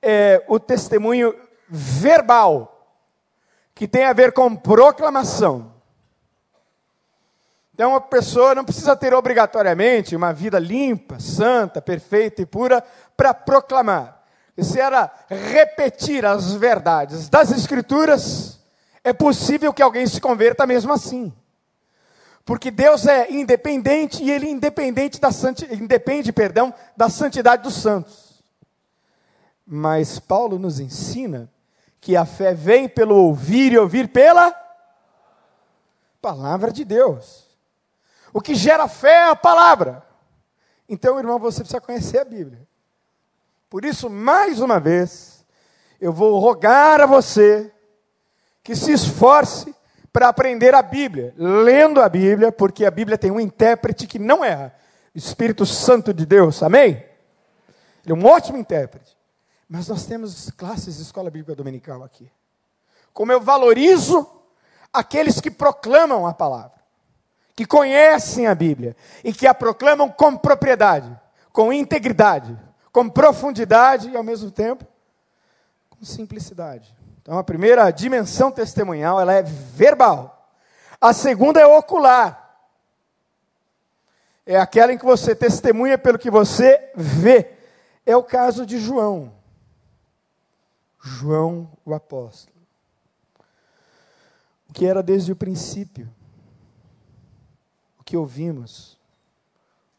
é 0.02 0.46
o 0.48 0.62
testemunho 0.62 1.38
verbal, 1.68 2.96
que 3.76 3.86
tem 3.86 4.06
a 4.06 4.14
ver 4.14 4.32
com 4.32 4.56
proclamação. 4.56 5.74
Então, 7.74 7.90
uma 7.90 8.00
pessoa 8.00 8.56
não 8.56 8.64
precisa 8.64 8.96
ter 8.96 9.14
obrigatoriamente 9.14 10.16
uma 10.16 10.32
vida 10.32 10.58
limpa, 10.58 11.20
santa, 11.20 11.82
perfeita 11.82 12.42
e 12.42 12.46
pura 12.46 12.82
para 13.18 13.34
proclamar. 13.34 14.17
Isso 14.58 14.80
era 14.80 15.12
repetir 15.30 16.26
as 16.26 16.54
verdades 16.54 17.30
das 17.30 17.52
Escrituras. 17.52 18.60
É 19.04 19.14
possível 19.14 19.72
que 19.72 19.84
alguém 19.84 20.08
se 20.08 20.20
converta 20.20 20.66
mesmo 20.66 20.92
assim. 20.92 21.32
Porque 22.44 22.72
Deus 22.72 23.06
é 23.06 23.32
independente 23.32 24.24
e 24.24 24.32
Ele 24.32 24.50
independente 24.50 25.22
da 25.22 25.32
santi, 25.32 25.68
independe, 25.72 26.32
perdão, 26.32 26.74
da 26.96 27.08
santidade 27.08 27.62
dos 27.62 27.76
santos. 27.76 28.42
Mas 29.66 30.18
Paulo 30.18 30.58
nos 30.58 30.80
ensina 30.80 31.52
que 32.00 32.16
a 32.16 32.26
fé 32.26 32.54
vem 32.54 32.90
pelo 32.90 33.16
ouvir 33.16 33.74
e 33.74 33.78
ouvir 33.78 34.08
pela 34.08 34.56
palavra 36.22 36.72
de 36.72 36.84
Deus. 36.84 37.46
O 38.34 38.42
que 38.42 38.56
gera 38.56 38.88
fé 38.88 39.28
é 39.28 39.30
a 39.30 39.36
palavra. 39.36 40.06
Então, 40.90 41.20
irmão, 41.20 41.38
você 41.38 41.60
precisa 41.60 41.82
conhecer 41.82 42.20
a 42.20 42.26
Bíblia. 42.26 42.67
Por 43.70 43.84
isso, 43.84 44.10
mais 44.10 44.60
uma 44.62 44.80
vez, 44.80 45.46
eu 46.00 46.14
vou 46.14 46.40
rogar 46.40 47.02
a 47.02 47.06
você 47.06 47.72
que 48.64 48.76
se 48.76 48.92
esforce 48.92 49.76
para 50.12 50.30
aprender 50.30 50.74
a 50.74 50.82
Bíblia, 50.82 51.34
lendo 51.38 52.02
a 52.02 52.10
Bíblia, 52.10 52.52
porque 52.52 52.86
a 52.86 52.92
Bíblia 52.92 53.18
tem 53.18 53.30
um 53.30 53.40
intérprete 53.40 54.08
que 54.08 54.18
não 54.18 54.44
erra, 54.44 54.74
o 55.14 55.18
Espírito 55.18 55.66
Santo 55.66 56.14
de 56.14 56.26
Deus, 56.26 56.64
amém? 56.64 57.06
Ele 58.04 58.14
é 58.14 58.14
um 58.14 58.26
ótimo 58.26 58.58
intérprete. 58.58 59.18
Mas 59.70 59.88
nós 59.90 60.06
temos 60.06 60.50
classes 60.52 60.96
de 60.96 61.02
escola 61.02 61.30
bíblica 61.30 61.54
dominical 61.54 62.04
aqui. 62.04 62.32
Como 63.14 63.32
eu 63.32 63.42
valorizo 63.42 64.26
aqueles 64.94 65.42
que 65.42 65.52
proclamam 65.52 66.26
a 66.26 66.34
palavra, 66.34 66.78
que 67.56 67.66
conhecem 67.66 68.48
a 68.48 68.56
Bíblia 68.56 68.96
e 69.24 69.34
que 69.34 69.46
a 69.46 69.54
proclamam 69.54 70.10
com 70.10 70.38
propriedade, 70.38 71.14
com 71.52 71.74
integridade, 71.74 72.58
com 72.98 73.08
profundidade 73.08 74.10
e 74.10 74.18
ao 74.18 74.24
mesmo 74.24 74.50
tempo 74.50 74.84
com 75.88 76.04
simplicidade. 76.04 76.98
Então 77.22 77.38
a 77.38 77.44
primeira 77.44 77.92
dimensão 77.92 78.52
testemunhal, 78.52 79.22
ela 79.22 79.34
é 79.36 79.44
verbal. 79.44 80.52
A 81.00 81.14
segunda 81.14 81.60
é 81.60 81.68
ocular. 81.68 82.60
É 84.48 84.58
aquela 84.58 84.92
em 84.92 84.98
que 84.98 85.06
você 85.06 85.36
testemunha 85.36 85.96
pelo 85.96 86.18
que 86.18 86.32
você 86.32 86.92
vê. 86.96 87.52
É 88.04 88.18
o 88.18 88.24
caso 88.24 88.66
de 88.66 88.80
João. 88.80 89.32
João 91.00 91.72
o 91.86 91.94
apóstolo. 91.94 92.58
O 94.68 94.74
que 94.74 94.88
era 94.88 95.04
desde 95.04 95.32
o 95.32 95.36
princípio. 95.36 96.12
O 98.00 98.04
que 98.04 98.18
ouvimos. 98.18 98.98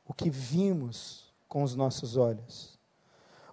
O 0.05 0.13
que 0.13 0.29
vimos 0.29 1.33
com 1.47 1.63
os 1.63 1.77
nossos 1.77 2.17
olhos. 2.17 2.77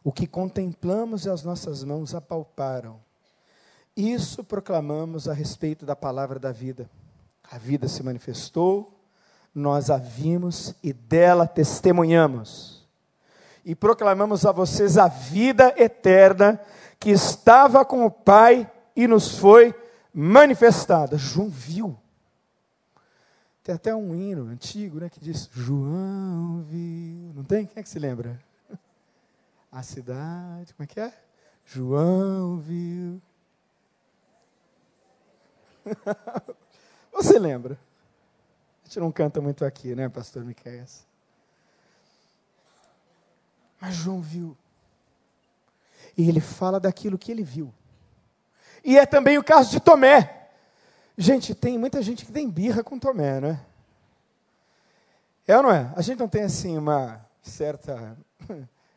O 0.05 0.11
que 0.13 0.25
contemplamos 0.25 1.25
e 1.25 1.29
as 1.29 1.43
nossas 1.43 1.83
mãos 1.83 2.15
apalparam. 2.15 3.01
Isso 3.97 4.41
proclamamos 4.41 5.27
a 5.27 5.33
respeito 5.33 5.85
da 5.85 5.97
palavra 5.97 6.39
da 6.39 6.53
vida. 6.53 6.89
A 7.43 7.57
vida 7.57 7.89
se 7.89 8.01
manifestou, 8.01 8.97
nós 9.53 9.89
a 9.89 9.97
vimos 9.97 10.73
e 10.81 10.93
dela 10.93 11.45
testemunhamos 11.45 12.75
e 13.65 13.73
proclamamos 13.73 14.45
a 14.45 14.51
vocês 14.51 14.95
a 14.97 15.07
vida 15.07 15.73
eterna 15.75 16.61
que 16.99 17.09
estava 17.09 17.83
com 17.83 18.05
o 18.05 18.11
Pai 18.11 18.71
e 18.95 19.07
nos 19.07 19.37
foi 19.39 19.73
manifestada. 20.13 21.17
João 21.17 21.49
viu. 21.49 21.97
Tem 23.63 23.73
até 23.73 23.95
um 23.95 24.13
hino 24.13 24.45
antigo 24.45 24.99
né, 24.99 25.09
que 25.09 25.19
diz: 25.19 25.49
João 25.51 26.63
viu. 26.69 27.33
Não 27.33 27.43
tem? 27.43 27.65
Quem 27.65 27.79
é 27.79 27.83
que 27.83 27.89
se 27.89 27.97
lembra? 27.97 28.39
A 29.75 29.83
cidade, 29.83 30.73
como 30.73 30.85
é 30.85 30.88
que 30.88 31.01
é? 31.01 31.13
João 31.65 32.59
viu. 32.59 33.21
Você 37.11 37.38
lembra? 37.38 37.77
A 38.81 38.88
gente 38.88 39.01
não 39.01 39.11
canta 39.11 39.41
muito 39.41 39.65
aqui, 39.65 39.93
né, 39.93 40.07
pastor 40.07 40.45
Miqueias? 40.45 41.05
Mas 43.81 43.95
João 43.95 44.21
viu. 44.21 44.55
E 46.17 46.29
ele 46.29 46.39
fala 46.39 46.79
daquilo 46.79 47.17
que 47.17 47.29
ele 47.29 47.43
viu. 47.43 47.73
E 48.81 48.97
é 48.97 49.05
também 49.05 49.38
o 49.38 49.43
caso 49.43 49.71
de 49.71 49.81
Tomé. 49.81 50.51
Gente, 51.17 51.53
tem 51.53 51.77
muita 51.77 52.01
gente 52.01 52.25
que 52.25 52.31
tem 52.31 52.49
birra 52.49 52.81
com 52.81 52.97
Tomé, 52.97 53.41
não 53.41 53.49
é? 53.49 53.65
É 55.45 55.57
ou 55.57 55.63
não 55.63 55.71
é? 55.71 55.91
A 55.97 56.01
gente 56.01 56.17
não 56.17 56.29
tem 56.29 56.43
assim 56.43 56.77
uma 56.77 57.19
certa 57.43 58.17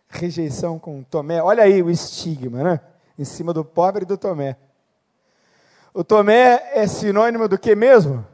rejeição 0.09 0.79
com 0.79 1.03
Tomé. 1.03 1.43
Olha 1.43 1.65
aí 1.65 1.83
o 1.83 1.91
estigma, 1.91 2.63
né? 2.63 2.81
Em 3.19 3.25
cima 3.25 3.53
do 3.53 3.65
pobre 3.65 4.05
do 4.05 4.17
Tomé. 4.17 4.57
O 5.93 6.05
Tomé 6.05 6.71
é 6.75 6.87
sinônimo 6.87 7.49
do 7.49 7.59
que 7.59 7.75
mesmo? 7.75 8.27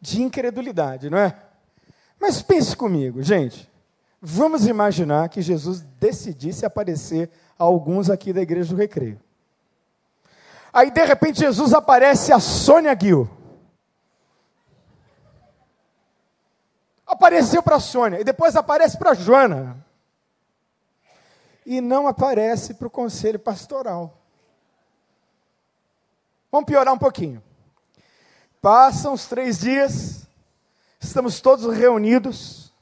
De 0.00 0.22
incredulidade, 0.22 1.10
não 1.10 1.18
é? 1.18 1.36
Mas 2.20 2.42
pense 2.42 2.76
comigo, 2.76 3.22
gente. 3.22 3.70
Vamos 4.20 4.66
imaginar 4.66 5.28
que 5.28 5.42
Jesus 5.42 5.80
decidisse 6.00 6.66
aparecer 6.66 7.30
a 7.58 7.64
alguns 7.64 8.10
aqui 8.10 8.32
da 8.32 8.42
igreja 8.42 8.74
do 8.74 8.78
Recreio. 8.78 9.20
Aí, 10.72 10.90
de 10.90 11.04
repente, 11.04 11.40
Jesus 11.40 11.72
aparece 11.72 12.32
a 12.32 12.40
Sônia 12.40 12.96
Gil. 13.00 13.28
Apareceu 17.06 17.62
para 17.62 17.76
a 17.76 17.80
Sônia, 17.80 18.20
e 18.20 18.24
depois 18.24 18.54
aparece 18.54 18.98
para 18.98 19.10
a 19.10 19.14
Joana. 19.14 19.87
E 21.70 21.82
não 21.82 22.08
aparece 22.08 22.72
para 22.72 22.86
o 22.86 22.90
conselho 22.90 23.38
pastoral. 23.38 24.16
Vamos 26.50 26.66
piorar 26.66 26.94
um 26.94 26.98
pouquinho. 26.98 27.42
Passam 28.62 29.12
os 29.12 29.26
três 29.26 29.60
dias, 29.60 30.26
estamos 30.98 31.42
todos 31.42 31.70
reunidos 31.76 32.72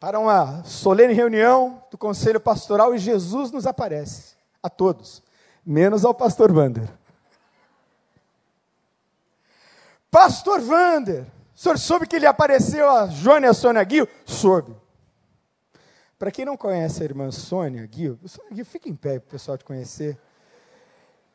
para 0.00 0.18
uma 0.18 0.64
solene 0.64 1.14
reunião 1.14 1.80
do 1.92 1.96
conselho 1.96 2.40
pastoral 2.40 2.92
e 2.92 2.98
Jesus 2.98 3.52
nos 3.52 3.64
aparece 3.68 4.34
a 4.60 4.68
todos, 4.68 5.22
menos 5.64 6.04
ao 6.04 6.12
pastor 6.12 6.52
Vander. 6.52 6.90
Pastor 10.10 10.60
Vander, 10.60 11.24
o 11.54 11.58
senhor 11.58 11.78
soube 11.78 12.08
que 12.08 12.16
ele 12.16 12.26
apareceu 12.26 12.90
a 12.90 13.06
Joana 13.06 13.46
e 13.46 13.48
a 13.48 13.54
Sônia 13.54 13.84
Guil? 13.84 14.08
Soube. 14.26 14.74
Para 16.20 16.30
quem 16.30 16.44
não 16.44 16.54
conhece 16.54 17.00
a 17.00 17.04
irmã 17.06 17.30
Sônia 17.30 17.86
Guil, 17.86 18.18
Sônia 18.26 18.52
Guil, 18.52 18.66
fica 18.66 18.90
em 18.90 18.94
pé 18.94 19.18
para 19.18 19.28
o 19.28 19.30
pessoal 19.30 19.56
te 19.56 19.64
conhecer. 19.64 20.18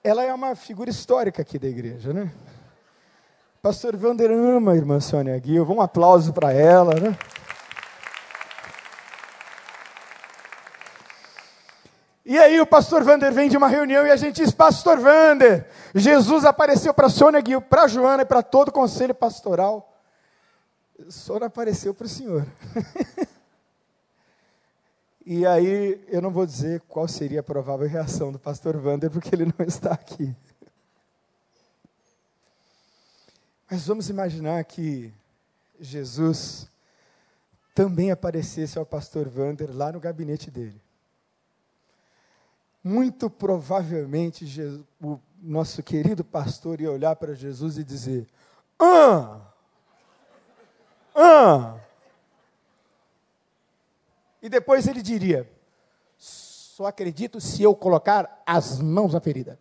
Ela 0.03 0.23
é 0.23 0.31
uma 0.31 0.55
figura 0.55 0.91
histórica 0.91 1.41
aqui 1.41 1.57
da 1.57 1.67
igreja, 1.67 2.13
né? 2.13 2.31
Pastor 3.63 3.97
Vander 3.97 4.29
ama 4.29 4.73
a 4.73 4.75
irmã 4.75 4.99
Sônia 4.99 5.35
Guil, 5.39 5.65
um 5.67 5.81
aplauso 5.81 6.31
para 6.31 6.53
ela, 6.53 6.93
né? 6.93 7.17
E 12.23 12.37
aí 12.37 12.61
o 12.61 12.67
pastor 12.67 13.03
Vander 13.03 13.33
vem 13.33 13.49
de 13.49 13.57
uma 13.57 13.67
reunião 13.67 14.05
e 14.05 14.11
a 14.11 14.15
gente 14.15 14.35
diz, 14.35 14.51
pastor 14.51 14.99
Vander, 14.99 15.67
Jesus 15.95 16.45
apareceu 16.45 16.93
para 16.93 17.09
Sônia 17.09 17.41
Guil, 17.41 17.59
para 17.59 17.87
Joana 17.87 18.21
e 18.21 18.25
para 18.27 18.43
todo 18.43 18.67
o 18.67 18.71
conselho 18.71 19.15
pastoral. 19.15 19.99
Não 21.27 21.47
apareceu 21.47 21.91
para 21.91 22.05
o 22.05 22.09
senhor. 22.09 22.45
e 25.25 25.45
aí 25.45 26.03
eu 26.07 26.21
não 26.21 26.31
vou 26.31 26.45
dizer 26.45 26.81
qual 26.81 27.07
seria 27.07 27.39
a 27.39 27.43
provável 27.43 27.87
reação 27.87 28.31
do 28.31 28.39
pastor 28.39 28.77
Vander, 28.77 29.09
porque 29.09 29.33
ele 29.33 29.45
não 29.45 29.65
está 29.65 29.91
aqui. 29.91 30.35
Mas 33.69 33.87
vamos 33.87 34.09
imaginar 34.09 34.63
que 34.63 35.11
Jesus 35.79 36.69
também 37.73 38.11
aparecesse 38.11 38.77
ao 38.77 38.85
pastor 38.85 39.27
Vander 39.27 39.75
lá 39.75 39.91
no 39.91 39.99
gabinete 39.99 40.51
dele 40.51 40.79
muito 42.85 43.31
provavelmente 43.31 44.45
Jesus, 44.45 44.85
o 45.01 45.19
nosso 45.41 45.81
querido 45.81 46.23
pastor 46.23 46.79
ia 46.79 46.91
olhar 46.91 47.15
para 47.15 47.33
Jesus 47.33 47.79
e 47.79 47.83
dizer: 47.83 48.27
Ah! 48.77 49.41
Ah! 51.15 51.79
E 54.45 54.49
depois 54.49 54.85
ele 54.85 55.01
diria: 55.01 55.51
Só 56.19 56.85
acredito 56.85 57.41
se 57.41 57.63
eu 57.63 57.75
colocar 57.75 58.43
as 58.45 58.79
mãos 58.79 59.11
na 59.11 59.19
ferida. 59.19 59.59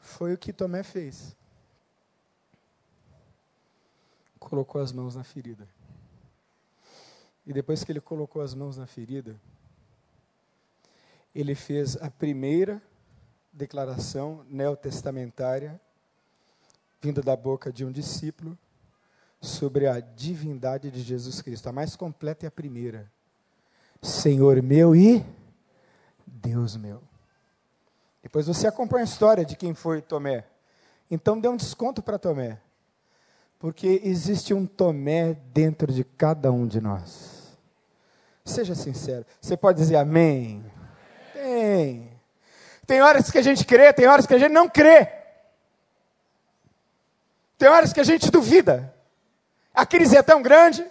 Foi 0.00 0.34
o 0.34 0.38
que 0.38 0.52
Tomé 0.52 0.82
fez. 0.82 1.36
Colocou 4.40 4.80
as 4.80 4.90
mãos 4.90 5.14
na 5.14 5.22
ferida. 5.22 5.68
E 7.46 7.52
depois 7.52 7.84
que 7.84 7.92
ele 7.92 8.00
colocou 8.00 8.42
as 8.42 8.54
mãos 8.54 8.76
na 8.76 8.88
ferida, 8.88 9.40
ele 11.32 11.54
fez 11.54 11.96
a 11.98 12.10
primeira 12.10 12.82
declaração 13.52 14.44
neotestamentária, 14.48 15.80
vinda 17.00 17.22
da 17.22 17.36
boca 17.36 17.72
de 17.72 17.84
um 17.84 17.92
discípulo, 17.92 18.58
sobre 19.40 19.86
a 19.86 20.00
divindade 20.00 20.90
de 20.90 21.00
Jesus 21.00 21.40
Cristo. 21.40 21.68
A 21.68 21.72
mais 21.72 21.96
completa 21.96 22.46
é 22.46 22.48
a 22.48 22.50
primeira. 22.50 23.10
Senhor 24.02 24.62
meu 24.62 24.94
e 24.94 25.24
Deus 26.26 26.76
meu. 26.76 27.02
Depois 28.22 28.46
você 28.46 28.66
acompanha 28.66 29.04
a 29.04 29.04
história 29.04 29.44
de 29.44 29.56
quem 29.56 29.74
foi 29.74 30.02
Tomé. 30.02 30.44
Então 31.10 31.40
dê 31.40 31.48
um 31.48 31.56
desconto 31.56 32.02
para 32.02 32.18
Tomé. 32.18 32.60
Porque 33.58 34.00
existe 34.04 34.54
um 34.54 34.66
Tomé 34.66 35.34
dentro 35.52 35.92
de 35.92 36.04
cada 36.04 36.52
um 36.52 36.66
de 36.66 36.80
nós. 36.80 37.58
Seja 38.44 38.74
sincero. 38.74 39.26
Você 39.40 39.56
pode 39.56 39.78
dizer 39.78 39.96
amém? 39.96 40.64
Tem. 41.32 42.10
Tem 42.86 43.02
horas 43.02 43.30
que 43.30 43.38
a 43.38 43.42
gente 43.42 43.64
crê, 43.64 43.92
tem 43.92 44.06
horas 44.06 44.26
que 44.26 44.34
a 44.34 44.38
gente 44.38 44.52
não 44.52 44.68
crê. 44.68 45.12
Tem 47.58 47.68
horas 47.68 47.92
que 47.92 48.00
a 48.00 48.04
gente 48.04 48.30
duvida. 48.30 48.94
A 49.78 49.86
crise 49.86 50.16
é 50.16 50.22
tão 50.24 50.42
grande 50.42 50.84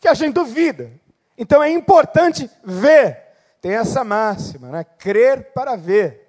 que 0.00 0.08
a 0.08 0.14
gente 0.14 0.32
duvida. 0.32 0.90
Então 1.36 1.62
é 1.62 1.68
importante 1.68 2.50
ver. 2.64 3.22
Tem 3.60 3.72
essa 3.72 4.02
máxima, 4.02 4.70
né? 4.70 4.82
Crer 4.96 5.52
para 5.52 5.76
ver. 5.76 6.26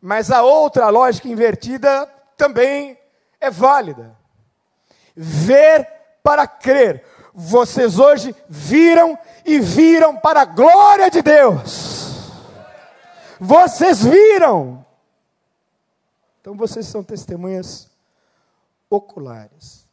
Mas 0.00 0.30
a 0.30 0.42
outra 0.42 0.88
lógica 0.88 1.28
invertida 1.28 2.06
também 2.34 2.98
é 3.38 3.50
válida. 3.50 4.16
Ver 5.14 5.86
para 6.22 6.46
crer. 6.46 7.04
Vocês 7.34 7.98
hoje 7.98 8.34
viram 8.48 9.18
e 9.44 9.60
viram 9.60 10.16
para 10.16 10.40
a 10.40 10.46
glória 10.46 11.10
de 11.10 11.20
Deus. 11.20 12.32
Vocês 13.38 14.02
viram. 14.02 14.82
Então 16.40 16.54
vocês 16.54 16.86
são 16.86 17.04
testemunhas 17.04 17.90
oculares. 18.88 19.89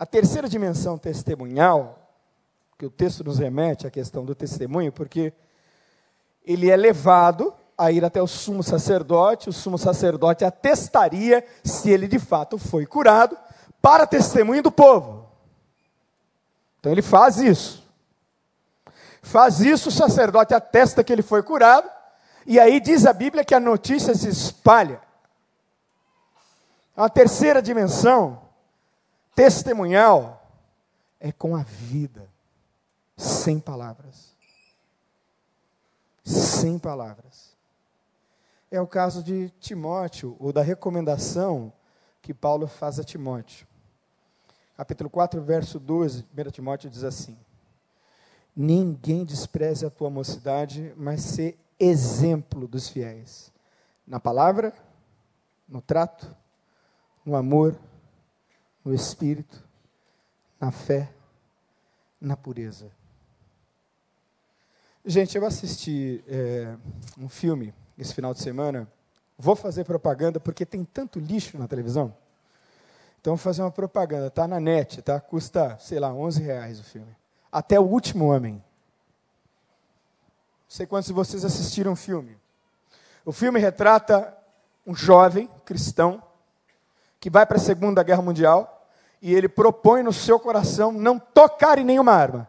A 0.00 0.06
terceira 0.06 0.48
dimensão 0.48 0.96
testemunhal, 0.96 2.10
que 2.78 2.86
o 2.86 2.90
texto 2.90 3.22
nos 3.22 3.38
remete 3.38 3.86
à 3.86 3.90
questão 3.90 4.24
do 4.24 4.34
testemunho, 4.34 4.90
porque 4.90 5.30
ele 6.42 6.70
é 6.70 6.76
levado 6.76 7.52
a 7.76 7.92
ir 7.92 8.02
até 8.02 8.22
o 8.22 8.26
sumo 8.26 8.62
sacerdote, 8.62 9.50
o 9.50 9.52
sumo 9.52 9.76
sacerdote 9.76 10.42
atestaria 10.42 11.44
se 11.62 11.90
ele 11.90 12.08
de 12.08 12.18
fato 12.18 12.56
foi 12.56 12.86
curado, 12.86 13.36
para 13.82 14.06
testemunho 14.06 14.62
do 14.62 14.72
povo. 14.72 15.28
Então 16.78 16.90
ele 16.90 17.02
faz 17.02 17.36
isso. 17.36 17.86
Faz 19.20 19.60
isso, 19.60 19.90
o 19.90 19.92
sacerdote 19.92 20.54
atesta 20.54 21.04
que 21.04 21.12
ele 21.12 21.20
foi 21.20 21.42
curado, 21.42 21.90
e 22.46 22.58
aí 22.58 22.80
diz 22.80 23.04
a 23.04 23.12
Bíblia 23.12 23.44
que 23.44 23.54
a 23.54 23.60
notícia 23.60 24.14
se 24.14 24.30
espalha. 24.30 24.98
A 26.96 27.06
terceira 27.10 27.60
dimensão, 27.60 28.48
testemunhal, 29.34 30.40
é 31.18 31.30
com 31.32 31.54
a 31.54 31.62
vida, 31.62 32.28
sem 33.16 33.60
palavras. 33.60 34.34
Sem 36.24 36.78
palavras. 36.78 37.56
É 38.70 38.80
o 38.80 38.86
caso 38.86 39.22
de 39.22 39.50
Timóteo, 39.60 40.36
ou 40.38 40.52
da 40.52 40.62
recomendação 40.62 41.72
que 42.22 42.32
Paulo 42.32 42.66
faz 42.66 42.98
a 42.98 43.04
Timóteo. 43.04 43.66
Capítulo 44.76 45.10
4, 45.10 45.42
verso 45.42 45.78
12, 45.78 46.24
1 46.24 46.50
Timóteo 46.50 46.88
diz 46.88 47.04
assim: 47.04 47.36
Ninguém 48.54 49.24
despreze 49.24 49.84
a 49.84 49.90
tua 49.90 50.08
mocidade, 50.08 50.94
mas 50.96 51.22
se 51.22 51.58
exemplo 51.78 52.68
dos 52.68 52.88
fiéis. 52.88 53.52
Na 54.06 54.18
palavra, 54.18 54.72
no 55.68 55.80
trato, 55.80 56.34
no 57.24 57.36
amor, 57.36 57.78
no 58.84 58.94
espírito, 58.94 59.62
na 60.58 60.70
fé, 60.70 61.12
na 62.20 62.36
pureza. 62.36 62.90
Gente, 65.04 65.36
eu 65.36 65.46
assisti 65.46 66.22
é, 66.28 66.76
um 67.18 67.28
filme 67.28 67.74
esse 67.98 68.14
final 68.14 68.34
de 68.34 68.40
semana. 68.40 68.90
Vou 69.38 69.56
fazer 69.56 69.84
propaganda 69.84 70.38
porque 70.38 70.66
tem 70.66 70.84
tanto 70.84 71.18
lixo 71.18 71.58
na 71.58 71.66
televisão. 71.66 72.14
Então, 73.20 73.36
vou 73.36 73.42
fazer 73.42 73.62
uma 73.62 73.70
propaganda. 73.70 74.28
Está 74.28 74.46
na 74.46 74.60
net, 74.60 75.02
tá? 75.02 75.20
Custa, 75.20 75.76
sei 75.78 75.98
lá, 75.98 76.12
11 76.12 76.42
reais 76.42 76.80
o 76.80 76.84
filme. 76.84 77.14
Até 77.50 77.78
o 77.78 77.84
último 77.84 78.26
homem. 78.26 78.54
Não 78.54 78.62
sei 80.68 80.86
quantos 80.86 81.08
de 81.08 81.12
vocês 81.12 81.44
assistiram 81.44 81.92
o 81.92 81.96
filme. 81.96 82.38
O 83.24 83.32
filme 83.32 83.58
retrata 83.58 84.36
um 84.86 84.94
jovem 84.94 85.48
cristão 85.64 86.22
que 87.20 87.28
vai 87.28 87.44
para 87.44 87.58
a 87.58 87.60
Segunda 87.60 88.02
Guerra 88.02 88.22
Mundial 88.22 88.88
e 89.20 89.34
ele 89.34 89.48
propõe 89.48 90.02
no 90.02 90.12
seu 90.12 90.40
coração 90.40 90.90
não 90.90 91.18
tocar 91.18 91.78
em 91.78 91.84
nenhuma 91.84 92.12
arma. 92.12 92.48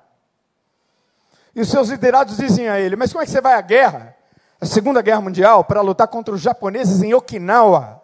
E 1.54 1.60
os 1.60 1.70
seus 1.70 1.90
liderados 1.90 2.38
dizem 2.38 2.70
a 2.70 2.80
ele: 2.80 2.96
Mas 2.96 3.12
como 3.12 3.22
é 3.22 3.26
que 3.26 3.32
você 3.32 3.42
vai 3.42 3.56
à 3.56 3.62
guerra, 3.62 4.16
a 4.60 4.66
Segunda 4.66 5.02
Guerra 5.02 5.22
Mundial, 5.22 5.66
para 5.66 5.82
lutar 5.82 6.08
contra 6.08 6.34
os 6.34 6.40
japoneses 6.40 7.04
em 7.04 7.14
Okinawa, 7.14 8.02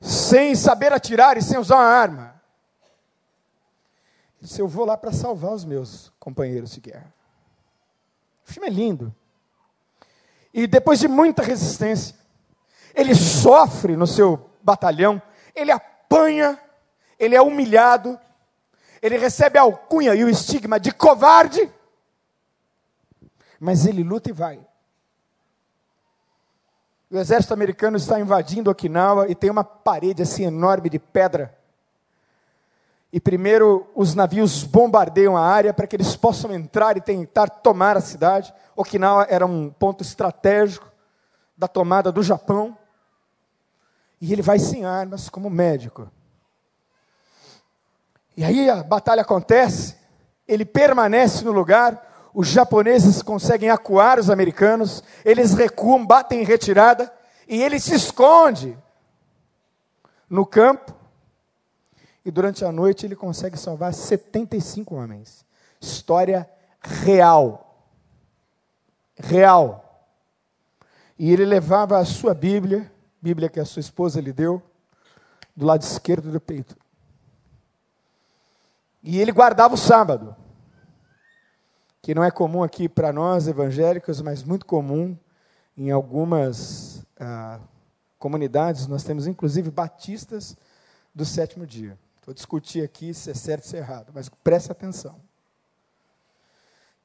sem 0.00 0.54
saber 0.54 0.92
atirar 0.92 1.36
e 1.36 1.42
sem 1.42 1.58
usar 1.58 1.76
uma 1.76 1.84
arma? 1.84 2.40
Ele 4.38 4.46
disse: 4.46 4.60
Eu 4.60 4.68
vou 4.68 4.84
lá 4.84 4.96
para 4.96 5.10
salvar 5.10 5.52
os 5.52 5.64
meus 5.64 6.12
companheiros 6.20 6.70
de 6.70 6.80
guerra. 6.80 7.12
O 8.46 8.52
filme 8.52 8.68
é 8.68 8.70
lindo. 8.70 9.12
E 10.54 10.66
depois 10.66 11.00
de 11.00 11.08
muita 11.08 11.42
resistência, 11.42 12.14
ele 12.94 13.14
sofre 13.14 13.96
no 13.96 14.06
seu 14.06 14.48
batalhão, 14.62 15.20
ele 15.54 15.70
apanha, 15.70 16.58
ele 17.18 17.34
é 17.34 17.42
humilhado, 17.42 18.18
ele 19.02 19.18
recebe 19.18 19.58
a 19.58 19.62
alcunha 19.62 20.14
e 20.14 20.24
o 20.24 20.28
estigma 20.28 20.78
de 20.78 20.92
covarde, 20.92 21.70
mas 23.58 23.86
ele 23.86 24.02
luta 24.02 24.30
e 24.30 24.32
vai. 24.32 24.60
O 27.10 27.16
exército 27.16 27.54
americano 27.54 27.96
está 27.96 28.20
invadindo 28.20 28.70
Okinawa 28.70 29.30
e 29.30 29.34
tem 29.34 29.50
uma 29.50 29.64
parede 29.64 30.22
assim 30.22 30.44
enorme 30.44 30.90
de 30.90 30.98
pedra. 30.98 31.58
E 33.10 33.18
primeiro 33.18 33.90
os 33.94 34.14
navios 34.14 34.62
bombardeiam 34.62 35.34
a 35.34 35.40
área 35.40 35.72
para 35.72 35.86
que 35.86 35.96
eles 35.96 36.14
possam 36.14 36.52
entrar 36.52 36.96
e 36.96 37.00
tentar 37.00 37.48
tomar 37.48 37.96
a 37.96 38.02
cidade. 38.02 38.52
Okinawa 38.76 39.26
era 39.30 39.46
um 39.46 39.70
ponto 39.70 40.02
estratégico 40.02 40.86
da 41.56 41.66
tomada 41.66 42.12
do 42.12 42.22
Japão. 42.22 42.77
E 44.20 44.32
ele 44.32 44.42
vai 44.42 44.58
sem 44.58 44.84
armas 44.84 45.28
como 45.28 45.48
médico. 45.48 46.10
E 48.36 48.44
aí 48.44 48.70
a 48.70 48.82
batalha 48.82 49.22
acontece, 49.22 49.96
ele 50.46 50.64
permanece 50.64 51.44
no 51.44 51.50
lugar, 51.52 52.30
os 52.32 52.48
japoneses 52.48 53.22
conseguem 53.22 53.68
acuar 53.68 54.18
os 54.18 54.30
americanos, 54.30 55.02
eles 55.24 55.54
recuam, 55.54 56.06
batem 56.06 56.40
em 56.40 56.44
retirada, 56.44 57.12
e 57.48 57.60
ele 57.60 57.80
se 57.80 57.94
esconde 57.94 58.78
no 60.30 60.46
campo. 60.46 60.94
E 62.24 62.30
durante 62.30 62.64
a 62.64 62.70
noite 62.70 63.06
ele 63.06 63.16
consegue 63.16 63.56
salvar 63.56 63.92
75 63.92 64.94
homens. 64.94 65.44
História 65.80 66.48
real. 66.80 67.88
Real. 69.16 70.06
E 71.18 71.32
ele 71.32 71.44
levava 71.44 71.98
a 71.98 72.04
sua 72.04 72.34
Bíblia, 72.34 72.92
Bíblia 73.20 73.48
que 73.48 73.60
a 73.60 73.64
sua 73.64 73.80
esposa 73.80 74.20
lhe 74.20 74.32
deu, 74.32 74.62
do 75.56 75.66
lado 75.66 75.82
esquerdo 75.82 76.30
do 76.30 76.40
peito. 76.40 76.76
E 79.02 79.18
ele 79.20 79.32
guardava 79.32 79.74
o 79.74 79.78
sábado 79.78 80.36
que 82.00 82.14
não 82.14 82.24
é 82.24 82.30
comum 82.30 82.62
aqui 82.62 82.88
para 82.88 83.12
nós 83.12 83.48
evangélicos, 83.48 84.22
mas 84.22 84.42
muito 84.42 84.64
comum 84.64 85.16
em 85.76 85.90
algumas 85.90 87.04
ah, 87.20 87.60
comunidades. 88.18 88.86
Nós 88.86 89.04
temos 89.04 89.26
inclusive 89.26 89.70
batistas 89.70 90.56
do 91.14 91.24
sétimo 91.24 91.66
dia. 91.66 91.98
Vou 92.24 92.34
discutir 92.34 92.82
aqui 92.82 93.12
se 93.12 93.30
é 93.30 93.34
certo 93.34 93.64
ou 93.64 93.70
se 93.70 93.76
é 93.76 93.80
errado, 93.80 94.10
mas 94.14 94.28
preste 94.28 94.72
atenção. 94.72 95.16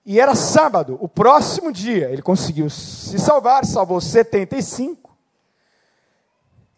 E 0.05 0.19
era 0.19 0.35
sábado, 0.35 0.97
o 0.99 1.07
próximo 1.07 1.71
dia, 1.71 2.09
ele 2.09 2.21
conseguiu 2.21 2.69
se 2.69 3.17
salvar, 3.19 3.65
salvou 3.65 4.01
75. 4.01 5.12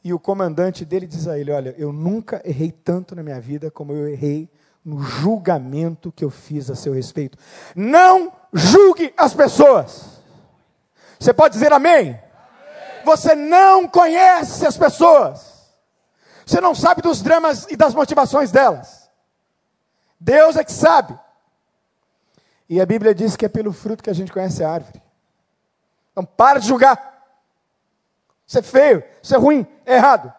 E 0.05 0.13
o 0.13 0.19
comandante 0.19 0.85
dele 0.85 1.07
diz 1.07 1.27
a 1.27 1.39
ele: 1.39 1.51
Olha, 1.51 1.73
eu 1.79 1.91
nunca 1.91 2.39
errei 2.45 2.71
tanto 2.71 3.15
na 3.15 3.23
minha 3.23 3.41
vida 3.41 3.71
como 3.71 3.91
eu 3.91 4.07
errei 4.07 4.47
no 4.85 5.01
julgamento 5.01 6.11
que 6.11 6.23
eu 6.23 6.29
fiz 6.29 6.69
a 6.69 6.75
seu 6.75 6.93
respeito. 6.93 7.39
Não 7.75 8.31
julgue 8.53 9.11
as 9.17 9.33
pessoas. 9.33 10.21
Você 11.19 11.33
pode 11.33 11.55
dizer 11.55 11.73
amém? 11.73 12.09
amém? 12.09 12.19
Você 13.03 13.33
não 13.33 13.87
conhece 13.87 14.63
as 14.67 14.77
pessoas. 14.77 15.71
Você 16.45 16.61
não 16.61 16.75
sabe 16.75 17.01
dos 17.01 17.23
dramas 17.23 17.65
e 17.71 17.75
das 17.75 17.95
motivações 17.95 18.51
delas. 18.51 19.09
Deus 20.19 20.55
é 20.55 20.63
que 20.63 20.71
sabe. 20.71 21.17
E 22.69 22.79
a 22.79 22.85
Bíblia 22.85 23.15
diz 23.15 23.35
que 23.35 23.45
é 23.45 23.49
pelo 23.49 23.73
fruto 23.73 24.03
que 24.03 24.11
a 24.11 24.15
gente 24.15 24.31
conhece 24.31 24.63
a 24.63 24.69
árvore. 24.69 25.01
Então 26.11 26.23
para 26.23 26.59
de 26.59 26.67
julgar. 26.67 27.14
Isso 28.47 28.59
é 28.59 28.61
feio, 28.61 29.03
isso 29.21 29.33
é 29.33 29.37
ruim, 29.37 29.65
é 29.85 29.95
errado. 29.95 30.33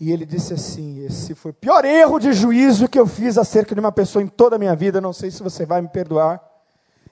E 0.00 0.10
ele 0.10 0.24
disse 0.24 0.54
assim: 0.54 1.04
Esse 1.04 1.34
foi 1.34 1.50
o 1.50 1.54
pior 1.54 1.84
erro 1.84 2.18
de 2.18 2.32
juízo 2.32 2.88
que 2.88 2.98
eu 2.98 3.06
fiz 3.06 3.36
acerca 3.36 3.74
de 3.74 3.80
uma 3.80 3.92
pessoa 3.92 4.22
em 4.22 4.28
toda 4.28 4.56
a 4.56 4.58
minha 4.58 4.74
vida. 4.74 5.00
Não 5.00 5.12
sei 5.12 5.30
se 5.30 5.42
você 5.42 5.66
vai 5.66 5.82
me 5.82 5.88
perdoar. 5.88 6.42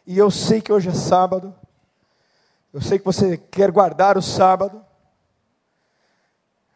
E 0.07 0.17
eu 0.17 0.31
sei 0.31 0.63
que 0.63 0.73
hoje 0.73 0.89
é 0.89 0.95
sábado. 0.95 1.55
Eu 2.73 2.81
sei 2.81 2.99
que 2.99 3.05
você 3.05 3.37
quer 3.37 3.71
guardar 3.71 4.17
o 4.17 4.23
sábado. 4.23 4.83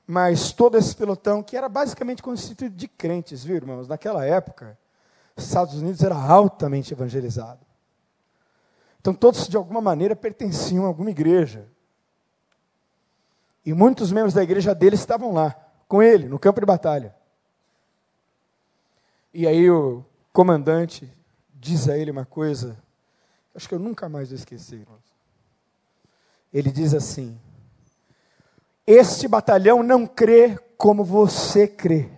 Mas 0.06 0.52
todo 0.52 0.76
esse 0.76 0.94
pelotão, 0.94 1.42
que 1.42 1.56
era 1.56 1.68
basicamente 1.68 2.22
constituído 2.22 2.76
de 2.76 2.88
crentes, 2.88 3.42
viu, 3.42 3.56
irmãos? 3.56 3.88
Naquela 3.88 4.26
época, 4.26 4.76
os 5.34 5.44
Estados 5.44 5.74
Unidos 5.80 6.02
era 6.02 6.14
altamente 6.14 6.92
evangelizado. 6.92 7.60
Então, 9.03 9.12
todos, 9.12 9.48
de 9.48 9.57
alguma 9.57 9.80
maneira, 9.80 10.16
pertenciam 10.16 10.84
a 10.84 10.86
alguma 10.86 11.11
igreja. 11.11 11.68
E 13.66 13.74
muitos 13.74 14.12
membros 14.12 14.32
da 14.32 14.42
igreja 14.42 14.74
dele 14.74 14.94
estavam 14.94 15.32
lá 15.32 15.55
com 15.88 16.00
ele 16.00 16.28
no 16.28 16.38
campo 16.38 16.61
de 16.61 16.64
batalha. 16.64 17.14
E 19.34 19.46
aí 19.46 19.68
o 19.68 20.05
comandante 20.32 21.12
diz 21.53 21.88
a 21.88 21.98
ele 21.98 22.11
uma 22.11 22.24
coisa, 22.24 22.78
acho 23.55 23.68
que 23.68 23.74
eu 23.74 23.78
nunca 23.78 24.09
mais 24.09 24.28
vou 24.28 24.36
esquecer. 24.36 24.86
Ele 26.53 26.70
diz 26.70 26.94
assim: 26.94 27.38
Este 28.86 29.26
batalhão 29.26 29.82
não 29.82 30.07
crê 30.07 30.57
como 30.78 31.05
você 31.05 31.66
crê. 31.66 32.09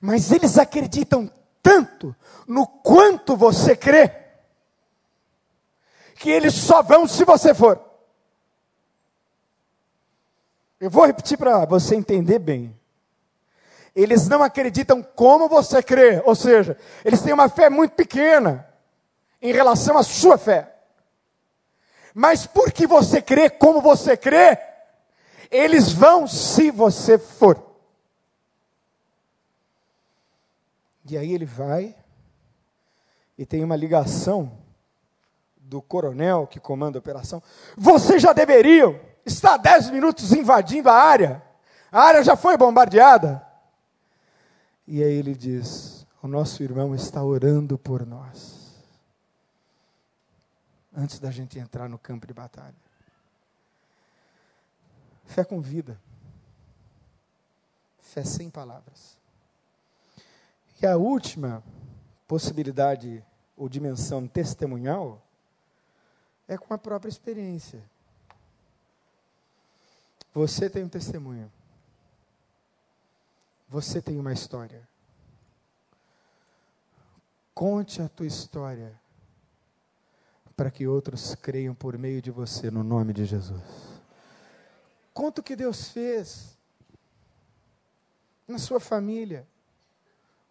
Mas 0.00 0.30
eles 0.30 0.58
acreditam 0.58 1.30
tanto 1.62 2.14
no 2.46 2.66
quanto 2.66 3.36
você 3.36 3.76
crê, 3.76 4.08
que 6.22 6.30
eles 6.30 6.54
só 6.54 6.82
vão 6.82 7.08
se 7.08 7.24
você 7.24 7.52
for. 7.52 7.84
Eu 10.78 10.88
vou 10.88 11.04
repetir 11.04 11.36
para 11.36 11.64
você 11.64 11.96
entender 11.96 12.38
bem. 12.38 12.78
Eles 13.94 14.28
não 14.28 14.40
acreditam 14.40 15.02
como 15.02 15.48
você 15.48 15.82
crê, 15.82 16.22
ou 16.24 16.36
seja, 16.36 16.78
eles 17.04 17.20
têm 17.22 17.32
uma 17.32 17.48
fé 17.48 17.68
muito 17.68 17.94
pequena 17.94 18.68
em 19.40 19.52
relação 19.52 19.98
à 19.98 20.04
sua 20.04 20.38
fé. 20.38 20.72
Mas 22.14 22.46
porque 22.46 22.86
você 22.86 23.20
crê 23.20 23.50
como 23.50 23.80
você 23.80 24.16
crê, 24.16 24.56
eles 25.50 25.92
vão 25.92 26.28
se 26.28 26.70
você 26.70 27.18
for. 27.18 27.60
E 31.04 31.18
aí 31.18 31.32
ele 31.32 31.46
vai 31.46 31.96
e 33.36 33.44
tem 33.44 33.64
uma 33.64 33.74
ligação 33.74 34.61
do 35.72 35.80
coronel 35.80 36.46
que 36.46 36.60
comanda 36.60 36.98
a 36.98 37.00
operação. 37.00 37.42
Vocês 37.78 38.20
já 38.20 38.34
deveriam 38.34 39.00
estar 39.24 39.56
dez 39.56 39.88
minutos 39.88 40.30
invadindo 40.30 40.90
a 40.90 40.94
área. 40.94 41.42
A 41.90 42.02
área 42.02 42.22
já 42.22 42.36
foi 42.36 42.58
bombardeada. 42.58 43.44
E 44.86 45.02
aí 45.02 45.14
ele 45.14 45.34
diz: 45.34 46.06
O 46.22 46.28
nosso 46.28 46.62
irmão 46.62 46.94
está 46.94 47.24
orando 47.24 47.78
por 47.78 48.04
nós. 48.04 48.60
Antes 50.94 51.18
da 51.18 51.30
gente 51.30 51.58
entrar 51.58 51.88
no 51.88 51.98
campo 51.98 52.26
de 52.26 52.34
batalha. 52.34 52.74
Fé 55.24 55.42
com 55.42 55.58
vida. 55.62 55.98
Fé 57.98 58.22
sem 58.24 58.50
palavras. 58.50 59.16
E 60.82 60.86
a 60.86 60.98
última 60.98 61.62
possibilidade 62.28 63.24
ou 63.56 63.70
dimensão 63.70 64.26
testemunhal 64.26 65.22
é 66.52 66.58
com 66.58 66.74
a 66.74 66.78
própria 66.78 67.08
experiência. 67.08 67.82
Você 70.34 70.68
tem 70.68 70.84
um 70.84 70.88
testemunho. 70.88 71.50
Você 73.68 74.02
tem 74.02 74.18
uma 74.18 74.32
história. 74.32 74.86
Conte 77.54 78.02
a 78.02 78.08
tua 78.08 78.26
história 78.26 78.98
para 80.56 80.70
que 80.70 80.86
outros 80.86 81.34
creiam 81.34 81.74
por 81.74 81.96
meio 81.96 82.20
de 82.20 82.30
você 82.30 82.70
no 82.70 82.84
nome 82.84 83.12
de 83.12 83.24
Jesus. 83.24 83.62
Conta 85.14 85.40
o 85.40 85.44
que 85.44 85.56
Deus 85.56 85.88
fez 85.88 86.56
na 88.46 88.58
sua 88.58 88.80
família. 88.80 89.46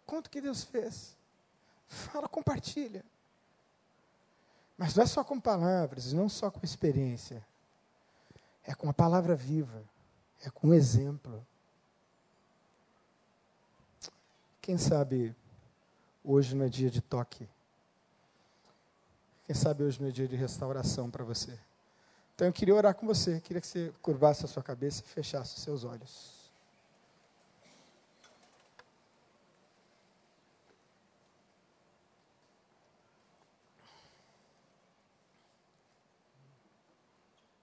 Conta 0.04 0.28
o 0.28 0.30
que 0.30 0.40
Deus 0.40 0.64
fez. 0.64 1.16
Fala, 1.88 2.28
compartilha. 2.28 3.04
Mas 4.82 4.96
não 4.96 5.04
é 5.04 5.06
só 5.06 5.22
com 5.22 5.38
palavras, 5.38 6.12
não 6.12 6.28
só 6.28 6.50
com 6.50 6.58
experiência. 6.64 7.40
É 8.64 8.74
com 8.74 8.90
a 8.90 8.92
palavra 8.92 9.36
viva. 9.36 9.80
É 10.44 10.50
com 10.50 10.70
um 10.70 10.74
exemplo. 10.74 11.46
Quem 14.60 14.76
sabe 14.76 15.36
hoje 16.24 16.56
não 16.56 16.64
é 16.64 16.68
dia 16.68 16.90
de 16.90 17.00
toque? 17.00 17.48
Quem 19.46 19.54
sabe 19.54 19.84
hoje 19.84 20.02
não 20.02 20.08
é 20.08 20.10
dia 20.10 20.26
de 20.26 20.34
restauração 20.34 21.08
para 21.08 21.22
você? 21.22 21.56
Então 22.34 22.48
eu 22.48 22.52
queria 22.52 22.74
orar 22.74 22.96
com 22.96 23.06
você, 23.06 23.40
queria 23.40 23.60
que 23.60 23.68
você 23.68 23.94
curvasse 24.02 24.44
a 24.44 24.48
sua 24.48 24.64
cabeça 24.64 25.04
e 25.06 25.08
fechasse 25.08 25.58
os 25.58 25.62
seus 25.62 25.84
olhos. 25.84 26.41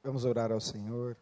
Vamos 0.09 0.25
orar 0.25 0.51
ao 0.51 0.59
Senhor. 0.59 1.15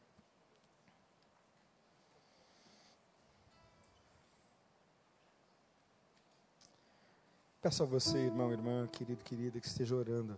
Peço 7.61 7.83
a 7.83 7.85
você, 7.85 8.17
irmão, 8.17 8.49
irmã, 8.49 8.87
querido, 8.87 9.21
querida, 9.25 9.59
que 9.59 9.67
esteja 9.67 9.93
orando. 9.93 10.37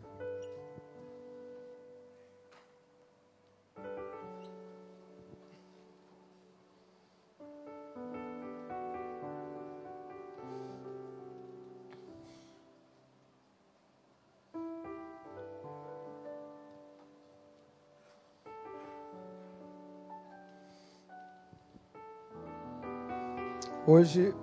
Hoje 23.91 24.35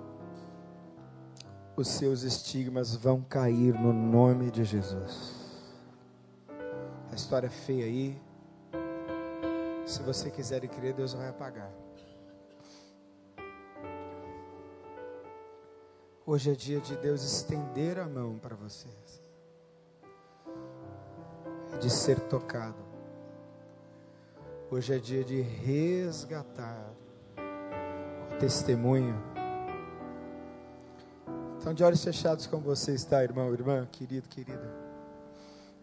os 1.77 1.87
seus 1.87 2.23
estigmas 2.23 2.93
vão 2.97 3.21
cair 3.21 3.73
no 3.73 3.93
nome 3.93 4.51
de 4.51 4.65
Jesus. 4.65 5.63
A 7.09 7.15
história 7.15 7.47
é 7.47 7.49
feia 7.49 7.85
aí. 7.85 8.21
Se 9.85 10.03
você 10.03 10.29
quiser 10.29 10.67
crer, 10.67 10.93
Deus 10.93 11.13
vai 11.13 11.29
apagar. 11.29 11.71
Hoje 16.25 16.51
é 16.51 16.53
dia 16.53 16.81
de 16.81 16.97
Deus 16.97 17.23
estender 17.23 17.99
a 17.99 18.05
mão 18.05 18.37
para 18.37 18.53
vocês, 18.53 19.23
de 21.79 21.89
ser 21.89 22.19
tocado. 22.19 22.83
Hoje 24.69 24.93
é 24.93 24.99
dia 24.99 25.23
de 25.23 25.39
resgatar 25.39 26.91
o 28.29 28.39
testemunho 28.39 29.36
então, 31.67 31.75
de 31.75 31.83
olhos 31.83 32.01
fechados 32.01 32.47
como 32.47 32.63
você 32.63 32.93
está, 32.93 33.21
irmão, 33.21 33.51
irmã, 33.51 33.85
querido, 33.91 34.29
querida. 34.29 34.73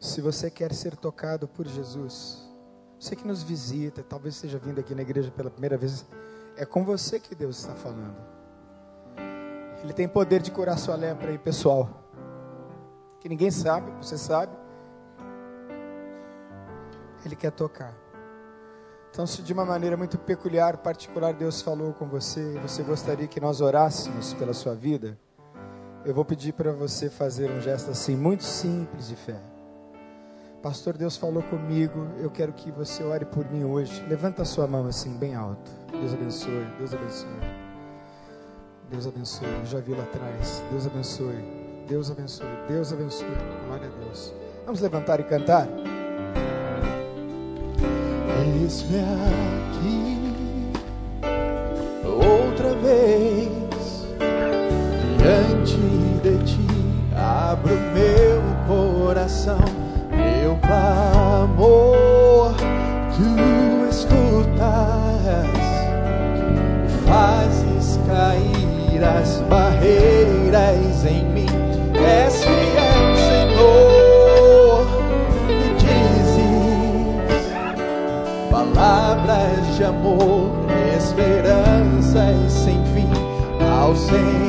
Se 0.00 0.22
você 0.22 0.50
quer 0.50 0.72
ser 0.72 0.96
tocado 0.96 1.46
por 1.46 1.66
Jesus, 1.66 2.50
você 2.98 3.14
que 3.14 3.26
nos 3.26 3.42
visita, 3.42 4.02
talvez 4.02 4.36
esteja 4.36 4.58
vindo 4.58 4.80
aqui 4.80 4.94
na 4.94 5.02
igreja 5.02 5.30
pela 5.30 5.50
primeira 5.50 5.76
vez, 5.76 6.06
é 6.56 6.64
com 6.64 6.86
você 6.86 7.20
que 7.20 7.34
Deus 7.34 7.58
está 7.58 7.74
falando. 7.74 8.16
Ele 9.82 9.92
tem 9.92 10.08
poder 10.08 10.40
de 10.40 10.50
curar 10.50 10.78
sua 10.78 10.96
lepra 10.96 11.28
aí, 11.28 11.36
pessoal. 11.36 11.90
Que 13.20 13.28
ninguém 13.28 13.50
sabe, 13.50 13.90
você 14.02 14.16
sabe. 14.16 14.56
Ele 17.26 17.36
quer 17.36 17.52
tocar. 17.52 17.94
Então, 19.10 19.26
se 19.26 19.42
de 19.42 19.52
uma 19.52 19.66
maneira 19.66 19.98
muito 19.98 20.16
peculiar, 20.16 20.78
particular, 20.78 21.34
Deus 21.34 21.60
falou 21.60 21.92
com 21.92 22.08
você, 22.08 22.58
você 22.62 22.82
gostaria 22.82 23.28
que 23.28 23.38
nós 23.38 23.60
orássemos 23.60 24.32
pela 24.32 24.54
sua 24.54 24.74
vida, 24.74 25.18
eu 26.04 26.14
vou 26.14 26.24
pedir 26.24 26.52
para 26.52 26.72
você 26.72 27.08
fazer 27.08 27.50
um 27.50 27.60
gesto 27.60 27.90
assim, 27.90 28.14
muito 28.14 28.44
simples 28.44 29.08
de 29.08 29.16
fé. 29.16 29.36
Pastor, 30.62 30.96
Deus 30.96 31.16
falou 31.16 31.42
comigo, 31.42 32.08
eu 32.18 32.30
quero 32.30 32.52
que 32.52 32.70
você 32.70 33.02
ore 33.02 33.24
por 33.24 33.50
mim 33.50 33.64
hoje. 33.64 34.02
Levanta 34.08 34.42
a 34.42 34.44
sua 34.44 34.66
mão 34.66 34.86
assim, 34.86 35.16
bem 35.16 35.34
alto. 35.34 35.70
Deus 35.92 36.14
abençoe, 36.14 36.66
Deus 36.78 36.94
abençoe. 36.94 37.28
Deus 38.90 39.06
abençoe, 39.06 39.48
eu 39.48 39.66
já 39.66 39.80
vi 39.80 39.92
lá 39.92 40.04
atrás. 40.04 40.62
Deus 40.70 40.86
abençoe, 40.86 41.44
Deus 41.88 42.10
abençoe, 42.10 42.46
Deus 42.68 42.92
abençoe. 42.92 43.28
Glória 43.66 43.88
a 43.88 44.04
Deus. 44.04 44.32
Vamos 44.64 44.80
levantar 44.80 45.20
e 45.20 45.24
cantar? 45.24 45.68
Eis-me 48.62 49.00
aqui 49.00 49.93
diante 55.64 56.20
de 56.22 56.38
ti 56.44 56.84
abro 57.16 57.74
meu 57.94 58.42
coração, 58.66 59.58
meu 60.10 60.56
clamor, 60.56 62.54
tu 63.14 63.88
escutas, 63.88 65.46
fazes 67.06 67.98
cair 68.06 69.02
as 69.02 69.40
barreiras 69.48 71.04
em 71.06 71.24
mim, 71.26 71.46
és 71.94 72.44
fiel, 72.44 73.16
Senhor, 73.30 74.86
e 75.48 75.52
dizes 75.78 77.52
palavras 78.50 79.76
de 79.76 79.84
amor, 79.84 80.50
esperanças 80.98 82.52
sem 82.52 82.84
fim. 82.86 83.08
Ao 83.60 83.94
Senhor 83.96 84.43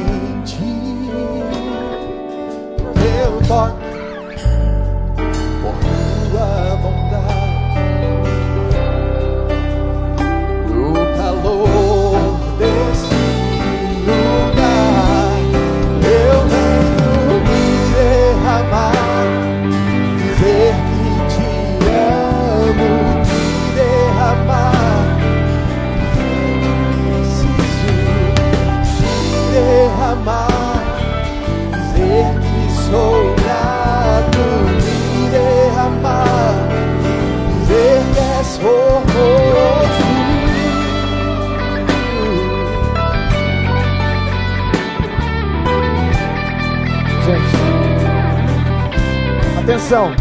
atenção. 49.86 50.12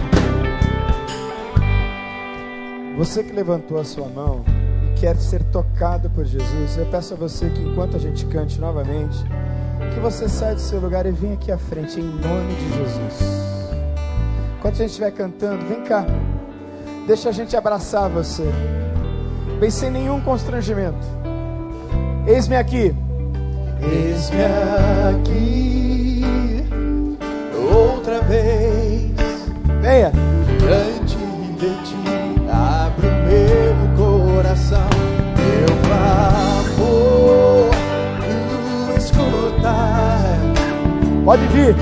Você 2.98 3.24
que 3.24 3.32
levantou 3.32 3.80
a 3.80 3.84
sua 3.84 4.06
mão 4.08 4.44
e 4.90 5.00
quer 5.00 5.16
ser 5.16 5.42
tocado 5.44 6.10
por 6.10 6.24
Jesus, 6.24 6.76
eu 6.76 6.86
peço 6.86 7.14
a 7.14 7.16
você 7.16 7.48
que 7.48 7.62
enquanto 7.62 7.96
a 7.96 7.98
gente 7.98 8.26
cante 8.26 8.60
novamente, 8.60 9.16
que 9.92 10.00
você 10.00 10.28
saia 10.28 10.54
do 10.54 10.60
seu 10.60 10.78
lugar 10.80 11.06
e 11.06 11.10
venha 11.10 11.34
aqui 11.34 11.50
à 11.50 11.56
frente 11.56 11.98
em 11.98 12.04
nome 12.04 12.54
de 12.54 12.76
Jesus. 12.76 13.44
Enquanto 14.58 14.74
a 14.74 14.78
gente 14.78 14.90
estiver 14.90 15.10
cantando, 15.12 15.64
vem 15.64 15.82
cá. 15.82 16.04
Deixa 17.06 17.30
a 17.30 17.32
gente 17.32 17.56
abraçar 17.56 18.08
você. 18.10 18.44
Bem 19.58 19.70
sem 19.70 19.90
nenhum 19.90 20.20
constrangimento. 20.20 21.06
Eis-me 22.26 22.56
aqui. 22.56 22.94
Eis-me 23.80 24.44
aqui 25.10 26.24
outra 27.74 28.20
vez. 28.22 28.43
Venha. 29.84 30.10
Diante 30.60 31.18
de 31.58 31.68
ti, 31.84 31.94
abre 32.50 33.06
o 33.06 33.10
meu 33.26 33.74
coração, 33.98 34.88
meu 35.36 35.76
clamor, 35.84 37.68
tu 38.48 38.98
escutar, 38.98 40.38
Pode 41.22 41.46
vir. 41.48 41.74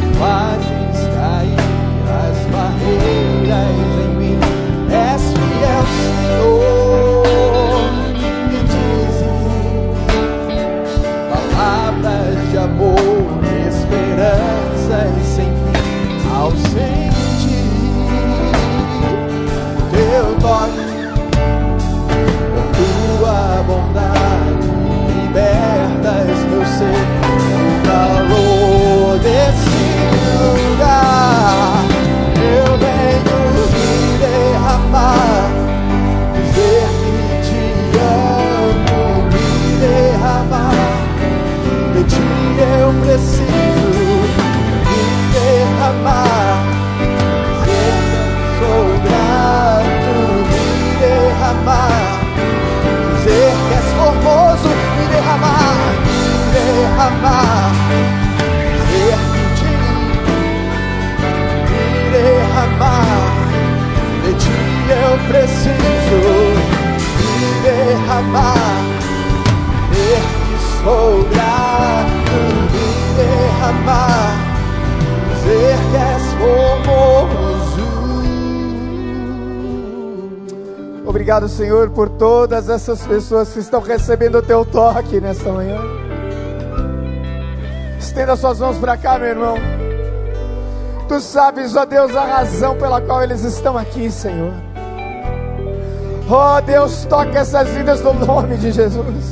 Obrigado, 81.33 81.49
Senhor, 81.49 81.89
por 81.89 82.11
todas 82.11 82.69
essas 82.69 83.07
pessoas 83.07 83.49
que 83.49 83.61
estão 83.61 83.81
recebendo 83.81 84.37
o 84.37 84.43
teu 84.43 84.67
toque 84.67 85.19
nesta 85.19 85.51
manhã. 85.51 85.81
Estenda 87.99 88.37
suas 88.37 88.61
mãos 88.61 88.77
para 88.77 88.99
cá, 88.99 89.19
meu 89.19 89.29
irmão. 89.29 89.55
Tu 91.09 91.19
sabes, 91.23 91.75
ó 91.75 91.87
Deus, 91.87 92.15
a 92.15 92.23
razão 92.23 92.77
pela 92.77 93.01
qual 93.01 93.23
eles 93.23 93.45
estão 93.45 93.79
aqui, 93.79 94.11
Senhor. 94.11 94.53
Ó 96.29 96.61
Deus, 96.61 97.07
toca 97.07 97.39
essas 97.39 97.67
vidas 97.71 98.03
no 98.03 98.13
nome 98.13 98.59
de 98.59 98.71
Jesus. 98.71 99.25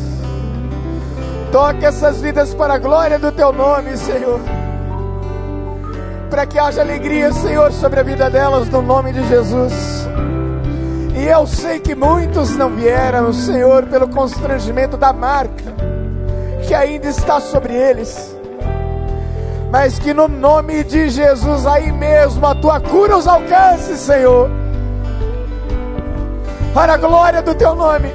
Toca 1.52 1.86
essas 1.86 2.18
vidas 2.22 2.54
para 2.54 2.74
a 2.74 2.78
glória 2.78 3.18
do 3.18 3.30
teu 3.30 3.52
nome, 3.52 3.94
Senhor. 3.98 4.40
Para 6.30 6.46
que 6.46 6.58
haja 6.58 6.80
alegria, 6.80 7.30
Senhor, 7.30 7.70
sobre 7.72 8.00
a 8.00 8.02
vida 8.02 8.30
delas, 8.30 8.70
no 8.70 8.80
nome 8.80 9.12
de 9.12 9.28
Jesus. 9.28 10.08
E 11.14 11.26
eu 11.26 11.46
sei 11.46 11.80
que 11.80 11.94
muitos 11.94 12.56
não 12.56 12.70
vieram, 12.70 13.32
Senhor, 13.32 13.86
pelo 13.86 14.08
constrangimento 14.08 14.96
da 14.96 15.12
marca 15.12 15.90
que 16.70 16.74
ainda 16.74 17.08
está 17.08 17.40
sobre 17.40 17.74
eles. 17.74 18.36
Mas 19.72 19.98
que 19.98 20.14
no 20.14 20.28
nome 20.28 20.84
de 20.84 21.08
Jesus, 21.08 21.66
aí 21.66 21.90
mesmo, 21.90 22.46
a 22.46 22.54
tua 22.54 22.80
cura 22.80 23.16
os 23.16 23.26
alcance, 23.26 23.96
Senhor. 23.96 24.48
Para 26.72 26.94
a 26.94 26.96
glória 26.96 27.42
do 27.42 27.56
teu 27.56 27.74
nome. 27.74 28.08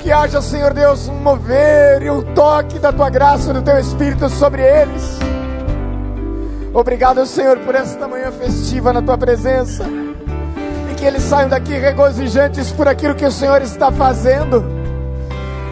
Que 0.00 0.12
haja, 0.12 0.42
Senhor 0.42 0.74
Deus, 0.74 1.08
um 1.08 1.14
mover 1.14 2.02
e 2.02 2.10
um 2.10 2.20
toque 2.34 2.78
da 2.78 2.92
tua 2.92 3.08
graça 3.08 3.50
e 3.50 3.54
do 3.54 3.62
teu 3.62 3.78
Espírito 3.78 4.28
sobre 4.28 4.60
eles. 4.60 5.18
Obrigado, 6.74 7.24
Senhor, 7.24 7.58
por 7.60 7.74
esta 7.74 8.06
manhã 8.06 8.30
festiva 8.32 8.92
na 8.92 9.00
tua 9.00 9.16
presença. 9.16 9.84
Que 11.02 11.06
eles 11.08 11.24
saiam 11.24 11.48
daqui 11.48 11.74
regozijantes 11.74 12.70
por 12.70 12.86
aquilo 12.86 13.16
que 13.16 13.26
o 13.26 13.32
Senhor 13.32 13.60
está 13.60 13.90
fazendo. 13.90 14.64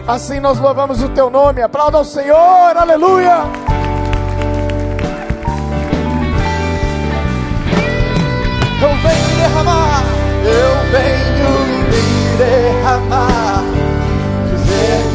Assim 0.05 0.41
nós 0.41 0.59
louvamos 0.59 1.01
o 1.01 1.07
teu 1.07 1.29
nome. 1.29 1.61
Aplauda 1.61 1.99
ao 1.99 2.03
Senhor, 2.03 2.75
aleluia. 2.75 3.37
Eu 8.81 8.89
venho 8.89 9.27
me 9.29 9.35
derramar, 9.37 10.03
eu 10.43 10.71
venho 10.91 11.49
me 11.87 12.37
derramar, 12.37 13.63
dizer 14.51 15.10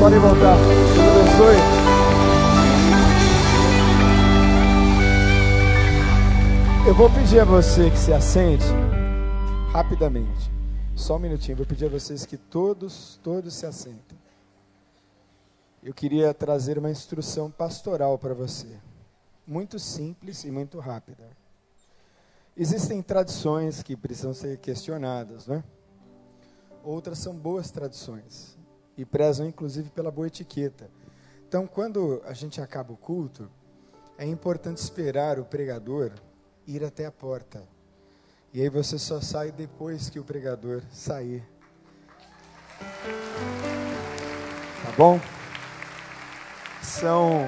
podem 0.00 0.18
voltar. 0.18 0.56
Deus 0.94 1.08
abençoe. 1.08 1.56
Eu 6.88 6.94
vou 6.94 7.10
pedir 7.10 7.40
a 7.40 7.44
você 7.44 7.90
que 7.90 7.98
se 7.98 8.10
assente 8.10 8.64
rapidamente. 9.70 10.50
Só 10.96 11.16
um 11.16 11.18
minutinho, 11.18 11.58
vou 11.58 11.66
pedir 11.66 11.84
a 11.84 11.88
vocês 11.90 12.24
que 12.24 12.38
todos, 12.38 13.20
todos 13.22 13.52
se 13.52 13.66
assentem. 13.66 14.18
Eu 15.82 15.92
queria 15.92 16.32
trazer 16.32 16.78
uma 16.78 16.90
instrução 16.90 17.50
pastoral 17.50 18.18
para 18.18 18.32
você. 18.32 18.68
Muito 19.46 19.78
simples 19.78 20.44
e 20.44 20.50
muito 20.50 20.78
rápida. 20.78 21.28
Existem 22.56 23.02
tradições 23.02 23.82
que 23.82 23.94
precisam 23.96 24.32
ser 24.32 24.58
questionadas, 24.58 25.46
não 25.46 25.56
é? 25.56 25.64
Outras 26.82 27.18
são 27.18 27.34
boas 27.34 27.70
tradições 27.70 28.59
e 28.96 29.04
prezam 29.04 29.46
inclusive 29.46 29.90
pela 29.90 30.10
boa 30.10 30.26
etiqueta. 30.26 30.90
Então, 31.48 31.66
quando 31.66 32.22
a 32.24 32.32
gente 32.32 32.60
acaba 32.60 32.92
o 32.92 32.96
culto, 32.96 33.50
é 34.16 34.26
importante 34.26 34.78
esperar 34.78 35.38
o 35.38 35.44
pregador 35.44 36.12
ir 36.66 36.84
até 36.84 37.06
a 37.06 37.10
porta. 37.10 37.62
E 38.52 38.60
aí 38.60 38.68
você 38.68 38.98
só 38.98 39.20
sai 39.20 39.50
depois 39.50 40.10
que 40.10 40.18
o 40.18 40.24
pregador 40.24 40.82
sair. 40.92 41.42
Tá 44.84 44.92
bom? 44.96 45.20
São 46.82 47.46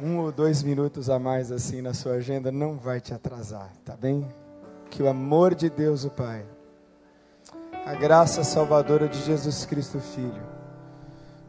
um 0.00 0.18
ou 0.18 0.32
dois 0.32 0.62
minutos 0.62 1.08
a 1.08 1.18
mais 1.18 1.52
assim 1.52 1.80
na 1.80 1.94
sua 1.94 2.14
agenda, 2.14 2.50
não 2.50 2.76
vai 2.76 3.00
te 3.00 3.14
atrasar, 3.14 3.70
tá 3.84 3.96
bem? 3.96 4.28
Que 4.90 5.02
o 5.02 5.08
amor 5.08 5.54
de 5.54 5.70
Deus, 5.70 6.04
o 6.04 6.10
Pai, 6.10 6.44
a 7.84 7.94
graça 7.94 8.44
salvadora 8.44 9.08
de 9.08 9.20
Jesus 9.22 9.64
Cristo, 9.66 9.98
Filho, 9.98 10.42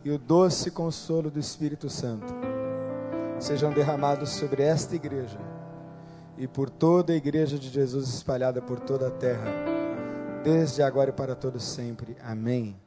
e 0.04 0.12
o 0.12 0.18
doce 0.18 0.72
consolo 0.72 1.30
do 1.30 1.40
Espírito 1.40 1.90
Santo 1.90 2.34
sejam 3.40 3.72
derramados 3.72 4.32
sobre 4.32 4.64
esta 4.64 4.96
igreja 4.96 5.40
e 6.38 6.48
por 6.48 6.70
toda 6.70 7.14
a 7.14 7.16
igreja 7.16 7.60
de 7.60 7.70
Jesus 7.70 8.08
espalhada 8.10 8.62
por 8.62 8.80
toda 8.80 9.08
a 9.08 9.12
terra, 9.12 9.52
desde 10.44 10.82
agora 10.82 11.10
e 11.10 11.14
para 11.14 11.36
todos 11.36 11.64
sempre. 11.64 12.18
Amém. 12.24 12.83